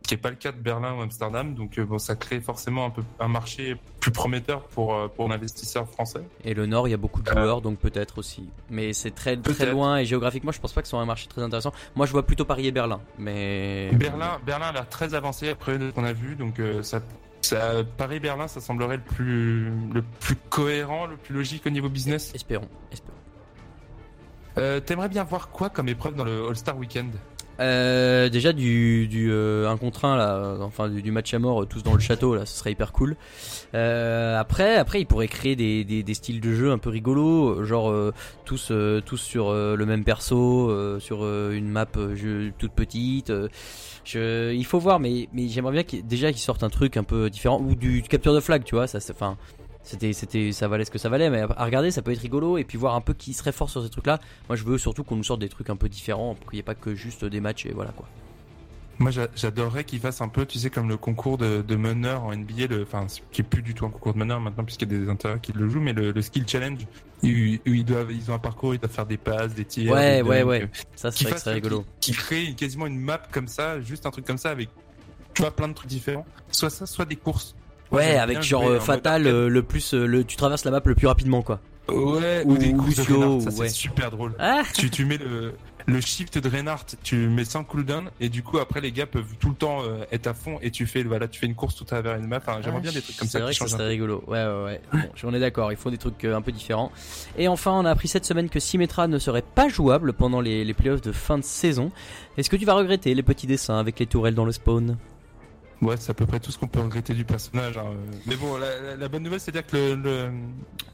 [0.03, 1.55] qui n'est pas le cas de Berlin ou Amsterdam.
[1.55, 5.29] Donc euh, bon, ça crée forcément un peu un marché plus prometteur pour euh, pour
[5.29, 6.23] l'investisseur français.
[6.45, 8.49] Et le Nord, il y a beaucoup de joueurs, donc peut-être aussi.
[8.71, 11.29] Mais c'est très très loin et géographiquement, je pense pas que ce soit un marché
[11.29, 11.73] très intéressant.
[11.95, 15.79] Moi, je vois plutôt Paris et Berlin, mais Berlin, Berlin a l'air très avancé après
[15.79, 17.01] ce qu'on a vu, donc euh, ça.
[17.45, 22.31] Ça, Paris-Berlin, ça semblerait le plus, le plus cohérent, le plus logique au niveau business.
[22.37, 23.17] Espérons, espérons.
[24.59, 27.13] Euh, T'aimerais bien voir quoi comme épreuve dans le All-Star Weekend?
[27.61, 31.67] Euh, déjà du, du euh, un contre un là, enfin du, match à mort euh,
[31.67, 33.17] tous dans le château là, ce serait hyper cool.
[33.75, 37.65] Euh, après, après ils pourraient créer des, des, des, styles de jeu un peu rigolos,
[37.65, 37.95] genre
[38.45, 38.73] tous
[39.05, 43.33] tous sur le même perso, sur une map jeu, toute petite.
[44.05, 47.31] Je, il faut voir, mais mais j'aimerais bien déjà qu'ils sortent un truc un peu
[47.31, 49.37] différent ou du, capture de flag, tu vois, ça, enfin
[49.83, 52.59] c'était c'était ça valait ce que ça valait mais à regarder ça peut être rigolo
[52.59, 54.79] et puis voir un peu qui serait fort sur ces trucs là moi je veux
[54.79, 56.95] surtout qu'on nous sorte des trucs un peu différents pour qu'il n'y ait pas que
[56.95, 58.07] juste des matchs et voilà quoi.
[58.99, 62.37] Moi j'adorerais qu'ils fassent un peu tu sais comme le concours de, de meneur en
[62.37, 64.95] NBA le enfin qui est plus du tout un concours de meneur maintenant puisqu'il y
[64.95, 66.87] a des intérêts qui le jouent mais le, skill challenge
[67.25, 70.23] où, ils doivent ils ont un parcours ils doivent faire des passes des tirs ouais
[70.23, 70.69] ouais ouais.
[70.95, 71.85] Ça serait rigolo.
[71.99, 74.69] qui, qui crée quasiment une map comme ça juste un truc comme ça avec
[75.35, 76.27] tu vois plein de trucs différents.
[76.51, 77.55] Soit ça soit des courses
[77.93, 80.95] Ouais, avec genre euh, Fatal, euh, le plus, euh, le, tu traverses la map le
[80.95, 81.61] plus rapidement, quoi.
[81.89, 84.35] Ouais, ou, des coups de Reinhardt, ça c'est super drôle.
[84.39, 85.53] Ah tu, tu mets le,
[85.85, 89.35] le shift de Reinhardt, tu mets sans cooldown et du coup après les gars peuvent
[89.41, 89.81] tout le temps
[90.13, 92.29] être à fond et tu fais voilà tu fais une course tout à travers une
[92.29, 92.37] map.
[92.37, 93.39] Enfin, j'aimerais ah, bien des trucs comme ça.
[93.39, 94.23] C'est vrai que ça rigolo.
[94.29, 94.81] Ouais ouais ouais.
[94.93, 95.73] bon, on est d'accord.
[95.73, 96.93] Il faut des trucs un peu différents.
[97.37, 100.65] Et enfin, on a appris cette semaine que Symmetra ne serait pas jouable pendant les,
[100.65, 101.91] les playoffs de fin de saison.
[102.39, 104.97] Est-ce que tu vas regretter les petits dessins avec les tourelles dans le spawn?
[105.83, 107.77] Ouais, c'est à peu près tout ce qu'on peut regretter du personnage.
[107.77, 107.93] Hein.
[108.27, 110.31] Mais bon, la, bonne nouvelle, c'est-à-dire que le,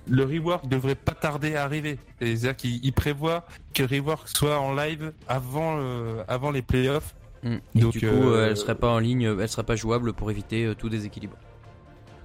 [0.09, 1.99] le, rework devrait pas tarder à arriver.
[2.21, 5.79] C'est-à-dire qu'il prévoit que le rework soit en live avant,
[6.27, 7.15] avant les playoffs.
[7.43, 7.57] Mm.
[7.75, 10.31] Et Donc, du coup, euh, elle serait pas en ligne, elle serait pas jouable pour
[10.31, 11.37] éviter euh, tout déséquilibre.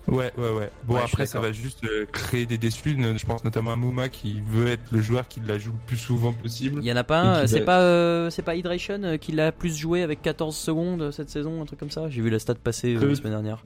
[0.08, 0.70] Ouais, ouais, ouais.
[0.84, 2.97] Bon, Ouais, je après, ça va juste euh, créer des déçus.
[3.18, 5.97] Je pense notamment à Mouma qui veut être le joueur qui la joue le plus
[5.97, 6.82] souvent possible.
[6.82, 9.32] Il y en a pas un, c'est va- pas euh, c'est pas Hydration euh, qui
[9.32, 12.10] l'a plus joué avec 14 secondes cette saison, un truc comme ça?
[12.10, 13.64] J'ai vu la stat passer euh, la semaine dernière.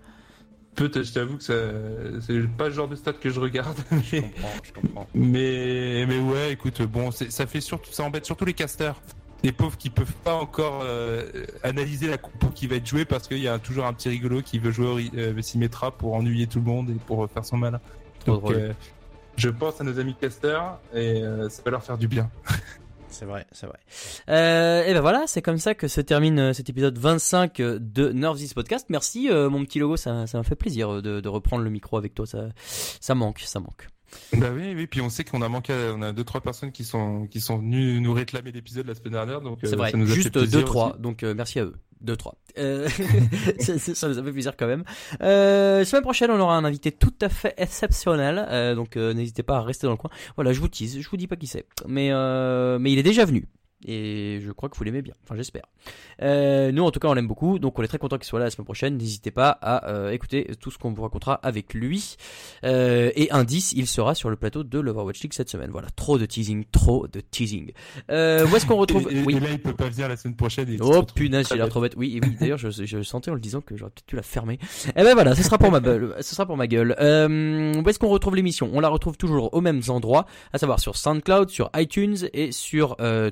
[0.75, 1.53] Peut-être, je t'avoue que ça,
[2.21, 3.77] c'est pas le genre de stat que je regarde.
[4.03, 5.07] Je Mais, comprends, je comprends.
[5.15, 9.01] mais, mais ouais, écoute, bon, ça fait surtout, ça embête surtout les casters.
[9.43, 13.27] Les pauvres qui peuvent pas encore euh, analyser la compo qui va être jouée parce
[13.27, 16.59] qu'il y a toujours un petit rigolo qui veut jouer euh, Symmetra pour ennuyer tout
[16.59, 17.59] le monde et pour faire son.
[18.19, 18.73] Trop Donc, euh,
[19.35, 22.29] je pense à nos amis casters et euh, ça va leur faire du bien.
[23.09, 23.79] C'est vrai, c'est vrai.
[24.29, 28.11] Euh, et ben voilà, c'est comme ça que se termine euh, cet épisode 25 de
[28.11, 28.87] Nerves This Podcast.
[28.89, 31.97] Merci euh, mon petit logo, ça ça m'a fait plaisir de, de reprendre le micro
[31.97, 32.25] avec toi.
[32.25, 33.87] Ça ça manque, ça manque.
[34.37, 36.83] Bah oui, oui, puis on sait qu'on a manqué, on a deux trois personnes qui
[36.83, 39.97] sont qui sont venues nous réclamer l'épisode la semaine dernière, donc C'est euh, vrai, ça
[39.97, 40.99] nous a fait juste 2-3, aussi.
[41.01, 41.75] donc euh, merci à eux.
[42.05, 42.33] 2-3.
[42.59, 42.87] Euh,
[43.59, 44.83] ça, ça- nous a fait plaisir quand même.
[45.21, 49.57] Euh, semaine prochaine, on aura un invité tout à fait exceptionnel, euh, donc n'hésitez pas
[49.57, 50.11] à rester dans le coin.
[50.35, 52.09] Voilà, je vous tease, je vous dis pas qui c'est, mais
[52.79, 53.47] mais il est déjà venu.
[53.85, 55.61] Et je crois que vous l'aimez bien, enfin j'espère.
[56.23, 58.39] Euh, nous en tout cas on l'aime beaucoup, donc on est très content qu'il soit
[58.39, 58.97] là la semaine prochaine.
[58.97, 62.15] N'hésitez pas à euh, écouter tout ce qu'on vous racontera avec lui.
[62.63, 65.69] Euh, et indice, il sera sur le plateau de l'Overwatch League cette semaine.
[65.71, 67.71] Voilà, trop de teasing, trop de teasing.
[68.09, 69.35] Euh, où est-ce qu'on retrouve Et, et- Oui.
[69.37, 70.65] et là, il peut pas venir la semaine prochaine.
[70.69, 71.93] Il Oh punaise, j'ai l'air trop bête.
[71.97, 72.31] Oui, oui.
[72.39, 74.57] D'ailleurs, je, je sentais en le disant que j'aurais peut-être dû la fermer.
[74.95, 76.15] Eh ben voilà, ce sera pour ma gueule.
[76.21, 76.95] Ce sera pour ma gueule.
[76.99, 78.71] Euh, où est-ce qu'on retrouve l'émission?
[78.73, 82.95] On la retrouve toujours aux mêmes endroits, à savoir sur SoundCloud, sur iTunes et sur
[83.01, 83.29] euh,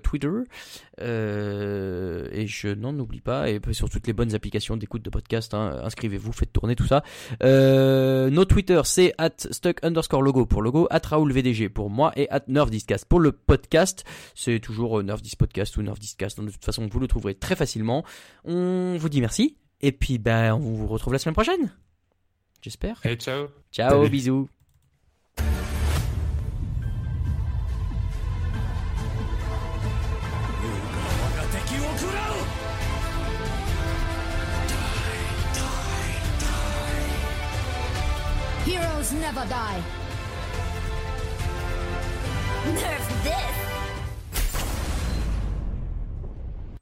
[1.02, 3.50] Euh, et je n'en oublie pas.
[3.50, 5.54] Et sur toutes les bonnes applications d'écoute de podcast.
[5.54, 5.80] hein.
[5.84, 7.04] Inscrivez-vous, faites tourner tout ça.
[7.44, 12.12] Euh, nos Twitter, c'est at stuck underscore logo pour logo, at Raoul VDG pour moi
[12.16, 14.04] et at NerfDiscast pour le podcast.
[14.34, 16.40] C'est toujours euh, NerfDis Podcast ou NerfDiscast.
[16.42, 18.04] De toute façon, vous le trouverez très facilement.
[18.44, 19.58] On vous dit merci.
[19.82, 21.72] Et puis, ben, on vous retrouve la semaine prochaine.
[22.62, 23.00] J'espère.
[23.04, 23.48] Allez, ciao.
[23.72, 24.10] Ciao, Salut.
[24.10, 24.50] bisous.
[39.20, 39.84] Never die.
[42.74, 43.75] Nerf this!